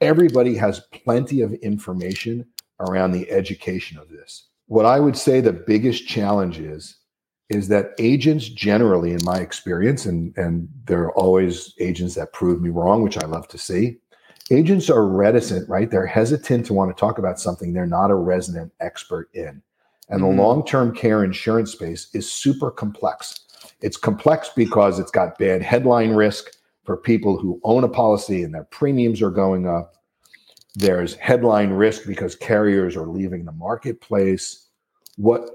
Everybody 0.00 0.54
has 0.56 0.80
plenty 0.92 1.40
of 1.42 1.52
information 1.54 2.44
around 2.80 3.12
the 3.12 3.30
education 3.30 3.98
of 3.98 4.08
this. 4.08 4.48
What 4.66 4.86
I 4.86 4.98
would 4.98 5.16
say 5.16 5.40
the 5.40 5.52
biggest 5.52 6.08
challenge 6.08 6.58
is, 6.58 6.96
is 7.50 7.68
that 7.68 7.92
agents 7.98 8.48
generally, 8.48 9.12
in 9.12 9.22
my 9.22 9.38
experience, 9.38 10.06
and, 10.06 10.36
and 10.36 10.68
there 10.86 11.02
are 11.02 11.12
always 11.12 11.74
agents 11.78 12.14
that 12.14 12.32
prove 12.32 12.60
me 12.60 12.70
wrong, 12.70 13.02
which 13.02 13.18
I 13.18 13.26
love 13.26 13.46
to 13.48 13.58
see, 13.58 13.98
agents 14.50 14.90
are 14.90 15.06
reticent, 15.06 15.68
right? 15.68 15.90
They're 15.90 16.06
hesitant 16.06 16.66
to 16.66 16.74
want 16.74 16.94
to 16.94 17.00
talk 17.00 17.18
about 17.18 17.40
something 17.40 17.72
they're 17.72 17.86
not 17.86 18.10
a 18.10 18.14
resident 18.14 18.72
expert 18.80 19.30
in. 19.34 19.62
And 20.08 20.20
mm-hmm. 20.20 20.36
the 20.36 20.42
long 20.42 20.66
term 20.66 20.94
care 20.94 21.24
insurance 21.24 21.72
space 21.72 22.08
is 22.14 22.30
super 22.30 22.70
complex. 22.70 23.40
It's 23.80 23.96
complex 23.96 24.50
because 24.54 24.98
it's 24.98 25.10
got 25.10 25.38
bad 25.38 25.62
headline 25.62 26.10
risk 26.10 26.50
for 26.84 26.96
people 26.96 27.38
who 27.38 27.60
own 27.64 27.84
a 27.84 27.88
policy 27.88 28.42
and 28.42 28.54
their 28.54 28.64
premiums 28.64 29.22
are 29.22 29.30
going 29.30 29.66
up. 29.66 29.96
There's 30.74 31.14
headline 31.14 31.70
risk 31.70 32.06
because 32.06 32.34
carriers 32.34 32.96
are 32.96 33.06
leaving 33.06 33.44
the 33.44 33.52
marketplace. 33.52 34.68
What 35.16 35.48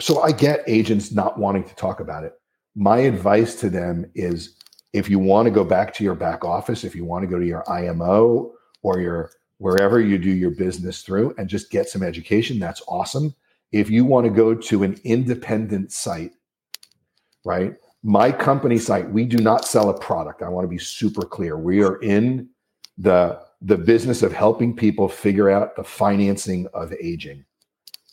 so 0.00 0.22
I 0.22 0.30
get 0.30 0.62
agents 0.66 1.10
not 1.10 1.38
wanting 1.38 1.64
to 1.64 1.74
talk 1.74 2.00
about 2.00 2.24
it. 2.24 2.34
My 2.76 2.98
advice 2.98 3.56
to 3.56 3.68
them 3.68 4.08
is 4.14 4.54
if 4.92 5.10
you 5.10 5.18
want 5.18 5.46
to 5.46 5.50
go 5.50 5.64
back 5.64 5.92
to 5.94 6.04
your 6.04 6.14
back 6.14 6.44
office, 6.44 6.84
if 6.84 6.94
you 6.94 7.04
want 7.04 7.22
to 7.22 7.28
go 7.28 7.38
to 7.38 7.46
your 7.46 7.68
IMO 7.70 8.52
or 8.82 9.00
your 9.00 9.30
wherever 9.58 10.00
you 10.00 10.18
do 10.18 10.30
your 10.30 10.52
business 10.52 11.02
through 11.02 11.34
and 11.36 11.48
just 11.48 11.70
get 11.70 11.88
some 11.88 12.02
education, 12.02 12.58
that's 12.58 12.82
awesome. 12.88 13.34
If 13.72 13.90
you 13.90 14.04
want 14.04 14.24
to 14.24 14.30
go 14.30 14.54
to 14.54 14.82
an 14.82 14.98
independent 15.04 15.92
site, 15.92 16.32
right? 17.44 17.74
My 18.02 18.32
company 18.32 18.78
site, 18.78 19.10
we 19.10 19.24
do 19.24 19.38
not 19.38 19.66
sell 19.66 19.90
a 19.90 19.98
product. 19.98 20.42
I 20.42 20.48
want 20.48 20.64
to 20.64 20.68
be 20.68 20.78
super 20.78 21.22
clear. 21.22 21.58
We 21.58 21.82
are 21.82 21.96
in 21.96 22.48
the 22.96 23.40
the 23.60 23.76
business 23.76 24.22
of 24.22 24.32
helping 24.32 24.74
people 24.74 25.08
figure 25.08 25.50
out 25.50 25.74
the 25.74 25.82
financing 25.82 26.68
of 26.74 26.92
aging, 26.92 27.44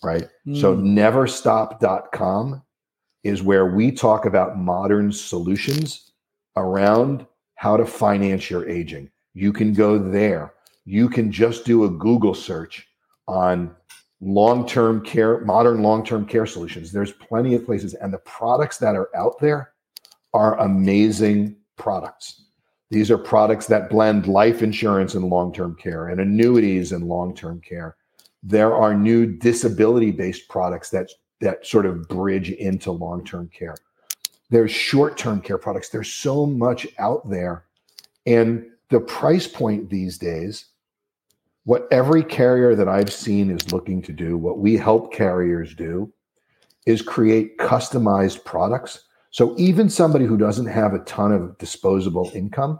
right? 0.04 0.28
Mm. 0.48 0.60
So 0.60 0.74
hmm. 0.74 0.98
neverstop.com 0.98 2.64
is 3.24 3.44
where 3.44 3.68
we 3.68 3.92
talk 3.92 4.26
about 4.26 4.58
modern 4.58 5.12
solutions 5.12 6.12
around 6.58 7.26
how 7.56 7.78
to 7.78 7.86
finance 7.86 8.50
your 8.50 8.68
aging. 8.70 9.10
You 9.34 9.52
can 9.52 9.74
go 9.74 9.98
there. 9.98 10.54
You 10.86 11.10
can 11.10 11.32
just 11.32 11.65
do 11.65 11.86
a 11.86 11.89
Google 11.89 12.34
search 12.34 12.88
on 13.28 13.76
long 14.22 14.68
term 14.68 15.04
care, 15.04 15.39
modern 15.41 15.82
long 15.82 16.06
term 16.06 16.26
care 16.26 16.46
solutions. 16.46 16.91
There's 16.91 17.12
plenty 17.12 17.56
of 17.56 17.65
places, 17.65 17.94
and 17.96 18.13
the 18.13 18.20
products 18.20 18.78
that 18.78 18.96
are 18.96 19.10
out 19.15 19.39
there 19.39 19.74
are 20.34 20.60
amazing 20.60 21.56
products. 21.78 22.44
These 22.91 23.10
are 23.10 23.18
products 23.18 23.68
that 23.68 23.89
blend 23.89 24.28
life 24.28 24.62
insurance 24.62 25.15
and 25.15 25.26
long 25.26 25.52
term 25.54 25.76
care 25.76 26.10
and 26.10 26.20
annuities 26.22 26.91
and 26.91 27.08
long 27.08 27.36
term 27.36 27.62
care. 27.62 27.96
There 28.44 28.76
are 28.76 28.94
new 28.94 29.26
disability 29.26 30.12
based 30.12 30.48
products 30.50 30.89
that, 30.91 31.10
that 31.41 31.65
sort 31.65 31.86
of 31.86 32.08
bridge 32.08 32.52
into 32.52 32.91
long 32.91 33.26
term 33.26 33.50
care. 33.50 33.76
There's 34.50 34.72
short 34.72 35.18
term 35.18 35.42
care 35.42 35.58
products. 35.58 35.90
There's 35.90 36.12
so 36.12 36.46
much 36.46 36.88
out 37.00 37.30
there. 37.30 37.66
And 38.26 38.66
the 38.90 39.00
price 39.00 39.48
point 39.48 39.90
these 39.90 40.18
days, 40.18 40.66
what 41.64 41.88
every 41.92 42.24
carrier 42.24 42.76
that 42.76 42.88
I've 42.88 43.12
seen 43.12 43.50
is 43.50 43.74
looking 43.74 44.02
to 44.04 44.14
do, 44.14 44.38
what 44.38 44.60
we 44.60 44.78
help 44.78 45.12
carriers 45.12 45.74
do, 45.74 46.14
is 46.86 47.02
create 47.02 47.58
customized 47.58 48.46
products. 48.46 49.06
So 49.32 49.56
even 49.58 49.90
somebody 49.90 50.26
who 50.26 50.38
doesn't 50.38 50.68
have 50.68 50.94
a 50.94 51.00
ton 51.00 51.32
of 51.32 51.58
disposable 51.58 52.32
income 52.36 52.80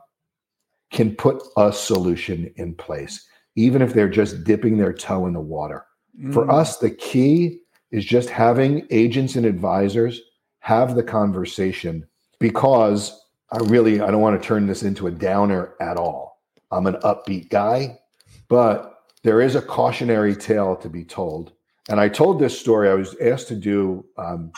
can 0.92 1.16
put 1.16 1.44
a 1.58 1.74
solution 1.74 2.54
in 2.58 2.76
place, 2.76 3.28
even 3.56 3.82
if 3.82 3.94
they're 3.94 4.08
just 4.08 4.44
dipping 4.44 4.78
their 4.78 4.94
toe 4.94 5.26
in 5.26 5.34
the 5.34 5.42
water. 5.42 5.86
Mm. 6.22 6.32
For 6.32 6.50
us, 6.50 6.78
the 6.78 6.92
key 6.92 7.62
is 7.92 8.06
just 8.06 8.30
having 8.30 8.88
agents 8.92 9.36
and 9.36 9.46
advisors 9.46 10.22
have 10.66 10.96
the 10.96 11.04
conversation 11.04 12.04
because 12.40 13.28
I 13.52 13.58
really 13.66 14.02
I 14.02 14.10
don't 14.10 14.22
want 14.22 14.42
to 14.42 14.48
turn 14.48 14.66
this 14.66 14.82
into 14.82 15.06
a 15.06 15.12
downer 15.12 15.76
at 15.80 15.96
all. 15.96 16.42
I'm 16.72 16.88
an 16.88 16.96
upbeat 17.04 17.50
guy, 17.50 18.00
but 18.48 19.04
there 19.22 19.42
is 19.42 19.54
a 19.54 19.62
cautionary 19.62 20.36
tale 20.36 20.76
to 20.78 20.90
be 20.90 21.06
told. 21.06 21.52
And 21.88 22.00
I 22.00 22.10
told 22.10 22.40
this 22.40 22.60
story. 22.60 22.90
I 22.90 22.96
was 22.96 23.16
asked 23.22 23.48
to 23.50 23.56
do 23.56 24.04
um, 24.18 24.52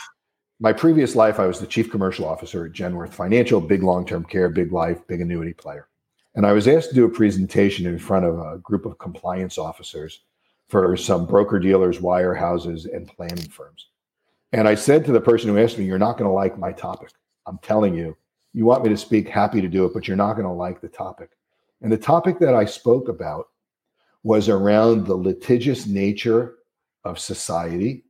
my 0.60 0.72
previous 0.72 1.14
life. 1.14 1.38
I 1.38 1.46
was 1.46 1.60
the 1.60 1.66
chief 1.66 1.90
commercial 1.90 2.24
officer 2.24 2.64
at 2.64 2.72
Genworth 2.72 3.12
Financial, 3.12 3.60
big 3.60 3.82
long 3.82 4.06
term 4.06 4.24
care, 4.24 4.48
big 4.48 4.72
life, 4.72 5.06
big 5.08 5.20
annuity 5.20 5.52
player. 5.52 5.88
And 6.34 6.46
I 6.46 6.52
was 6.52 6.66
asked 6.66 6.88
to 6.88 6.94
do 6.94 7.04
a 7.04 7.10
presentation 7.10 7.84
in 7.84 7.98
front 7.98 8.24
of 8.24 8.38
a 8.38 8.56
group 8.60 8.86
of 8.86 8.96
compliance 8.96 9.58
officers 9.58 10.22
for 10.68 10.96
some 10.96 11.26
broker 11.26 11.58
dealers, 11.58 11.98
wirehouses, 11.98 12.90
and 12.90 13.06
planning 13.06 13.50
firms. 13.50 13.88
And 14.52 14.66
I 14.66 14.74
said 14.74 15.04
to 15.04 15.12
the 15.12 15.20
person 15.20 15.50
who 15.50 15.58
asked 15.58 15.78
me, 15.78 15.84
You're 15.84 15.98
not 15.98 16.18
going 16.18 16.28
to 16.28 16.34
like 16.34 16.58
my 16.58 16.72
topic. 16.72 17.10
I'm 17.46 17.58
telling 17.58 17.94
you, 17.94 18.16
you 18.52 18.64
want 18.64 18.82
me 18.82 18.90
to 18.90 18.96
speak, 18.96 19.28
happy 19.28 19.60
to 19.60 19.68
do 19.68 19.84
it, 19.84 19.94
but 19.94 20.08
you're 20.08 20.16
not 20.16 20.34
going 20.34 20.46
to 20.46 20.52
like 20.52 20.80
the 20.80 20.88
topic. 20.88 21.30
And 21.80 21.92
the 21.92 21.98
topic 21.98 22.38
that 22.40 22.54
I 22.54 22.64
spoke 22.64 23.08
about 23.08 23.46
was 24.22 24.48
around 24.48 25.06
the 25.06 25.14
litigious 25.14 25.86
nature 25.86 26.56
of 27.04 27.18
society 27.18 28.04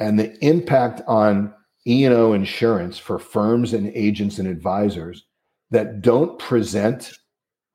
and 0.00 0.18
the 0.18 0.36
impact 0.44 1.02
on 1.06 1.52
E&O 1.86 2.32
insurance 2.32 2.98
for 2.98 3.18
firms 3.18 3.74
and 3.74 3.88
agents 3.94 4.38
and 4.38 4.48
advisors 4.48 5.26
that 5.70 6.00
don't 6.00 6.38
present 6.38 7.12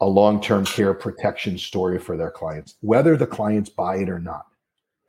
a 0.01 0.05
long-term 0.05 0.65
care 0.65 0.93
protection 0.93 1.57
story 1.57 1.99
for 1.99 2.17
their 2.17 2.31
clients, 2.31 2.75
whether 2.81 3.15
the 3.15 3.27
clients 3.27 3.69
buy 3.69 3.97
it 3.97 4.09
or 4.09 4.19
not. 4.19 4.45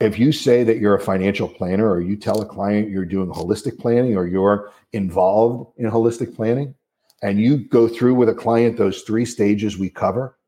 If 0.00 0.18
you 0.18 0.32
say 0.32 0.64
that 0.64 0.78
you're 0.78 0.94
a 0.94 1.00
financial 1.00 1.48
planner 1.48 1.88
or 1.88 2.00
you 2.00 2.16
tell 2.16 2.40
a 2.40 2.46
client 2.46 2.88
you're 2.88 3.04
doing 3.04 3.30
holistic 3.30 3.78
planning 3.78 4.16
or 4.16 4.26
you're 4.26 4.72
involved 4.92 5.72
in 5.78 5.90
holistic 5.90 6.34
planning 6.34 6.74
and 7.22 7.38
you 7.38 7.58
go 7.68 7.86
through 7.86 8.14
with 8.14 8.30
a 8.30 8.34
client 8.34 8.78
those 8.78 9.02
three 9.02 9.26
stages 9.26 9.76
we 9.76 9.90
cover 9.90 10.38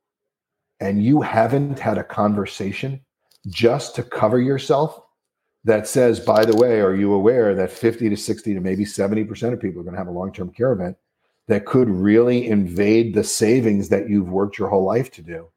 and 0.81 1.05
you 1.05 1.21
haven't 1.21 1.79
had 1.79 1.99
a 1.99 2.05
conversation 2.05 3.01
just 3.49 3.95
to 3.95 4.03
cover 4.03 4.41
yourself 4.41 5.01
that 5.65 5.87
says, 5.87 6.19
by 6.19 6.45
the 6.45 6.57
way, 6.57 6.81
are 6.81 6.95
you 6.95 7.12
aware 7.12 7.55
that 7.55 7.71
50 7.71 8.09
to 8.09 8.17
60 8.17 8.55
to 8.55 8.61
maybe 8.61 8.85
70% 8.85 9.53
of 9.53 9.61
people 9.61 9.81
are 9.81 9.85
going 9.85 9.95
to 9.95 9.99
have 9.99 10.09
a 10.09 10.12
long 10.12 10.33
term 10.33 10.51
care 10.51 10.73
event 10.73 10.97
that 11.49 11.67
could 11.67 11.88
really 11.88 12.49
invade 12.49 13.15
the 13.15 13.25
savings 13.25 13.88
that 13.91 14.09
you've 14.09 14.31
worked 14.31 14.59
your 14.59 14.69
whole 14.69 14.85
life 14.85 15.11
to 15.12 15.23
do? 15.23 15.49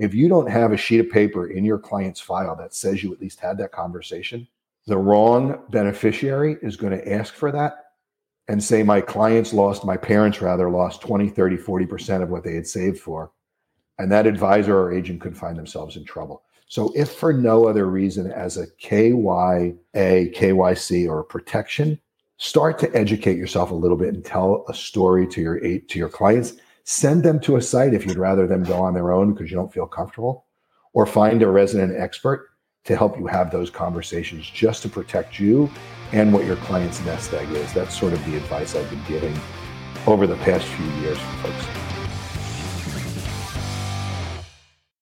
If 0.00 0.14
you 0.14 0.30
don't 0.30 0.50
have 0.50 0.72
a 0.72 0.78
sheet 0.78 1.00
of 1.00 1.10
paper 1.10 1.48
in 1.48 1.62
your 1.62 1.78
client's 1.78 2.20
file 2.20 2.56
that 2.56 2.74
says 2.74 3.02
you 3.02 3.12
at 3.12 3.20
least 3.20 3.38
had 3.38 3.58
that 3.58 3.70
conversation, 3.70 4.48
the 4.86 4.96
wrong 4.96 5.62
beneficiary 5.68 6.56
is 6.62 6.74
going 6.74 6.98
to 6.98 7.12
ask 7.12 7.34
for 7.34 7.52
that 7.52 7.92
and 8.48 8.64
say, 8.64 8.82
my 8.82 9.02
clients 9.02 9.52
lost, 9.52 9.84
my 9.84 9.98
parents 9.98 10.40
rather 10.40 10.70
lost 10.70 11.02
20, 11.02 11.28
30, 11.28 11.58
40% 11.58 12.22
of 12.22 12.30
what 12.30 12.42
they 12.42 12.54
had 12.54 12.66
saved 12.66 12.98
for. 12.98 13.30
And 13.98 14.10
that 14.10 14.26
advisor 14.26 14.80
or 14.80 14.94
agent 14.94 15.20
could 15.20 15.36
find 15.36 15.58
themselves 15.58 15.96
in 15.96 16.06
trouble. 16.06 16.44
So, 16.66 16.92
if 16.96 17.12
for 17.12 17.34
no 17.34 17.66
other 17.66 17.86
reason 17.86 18.30
as 18.32 18.56
a 18.56 18.68
KYA, 18.80 19.76
KYC, 19.94 21.10
or 21.10 21.24
protection, 21.24 22.00
start 22.38 22.78
to 22.78 22.96
educate 22.96 23.36
yourself 23.36 23.70
a 23.70 23.74
little 23.74 23.98
bit 23.98 24.14
and 24.14 24.24
tell 24.24 24.64
a 24.68 24.74
story 24.74 25.26
to 25.26 25.40
your 25.42 25.60
to 25.60 25.98
your 25.98 26.08
clients. 26.08 26.54
Send 26.84 27.22
them 27.22 27.40
to 27.40 27.56
a 27.56 27.62
site 27.62 27.94
if 27.94 28.06
you'd 28.06 28.16
rather 28.16 28.46
them 28.46 28.64
go 28.64 28.80
on 28.80 28.94
their 28.94 29.12
own 29.12 29.32
because 29.32 29.50
you 29.50 29.56
don't 29.56 29.72
feel 29.72 29.86
comfortable, 29.86 30.46
or 30.92 31.06
find 31.06 31.42
a 31.42 31.48
resident 31.48 31.98
expert 31.98 32.48
to 32.84 32.96
help 32.96 33.18
you 33.18 33.26
have 33.26 33.50
those 33.50 33.70
conversations 33.70 34.48
just 34.48 34.82
to 34.82 34.88
protect 34.88 35.38
you 35.38 35.70
and 36.12 36.32
what 36.32 36.44
your 36.44 36.56
client's 36.56 37.04
nest 37.04 37.32
egg 37.34 37.50
is. 37.50 37.72
That's 37.72 37.98
sort 37.98 38.12
of 38.12 38.24
the 38.24 38.36
advice 38.36 38.74
I've 38.74 38.88
been 38.90 39.04
giving 39.06 39.38
over 40.06 40.26
the 40.26 40.36
past 40.36 40.66
few 40.66 40.86
years 41.02 41.18
for 41.18 41.48
folks. 41.48 41.89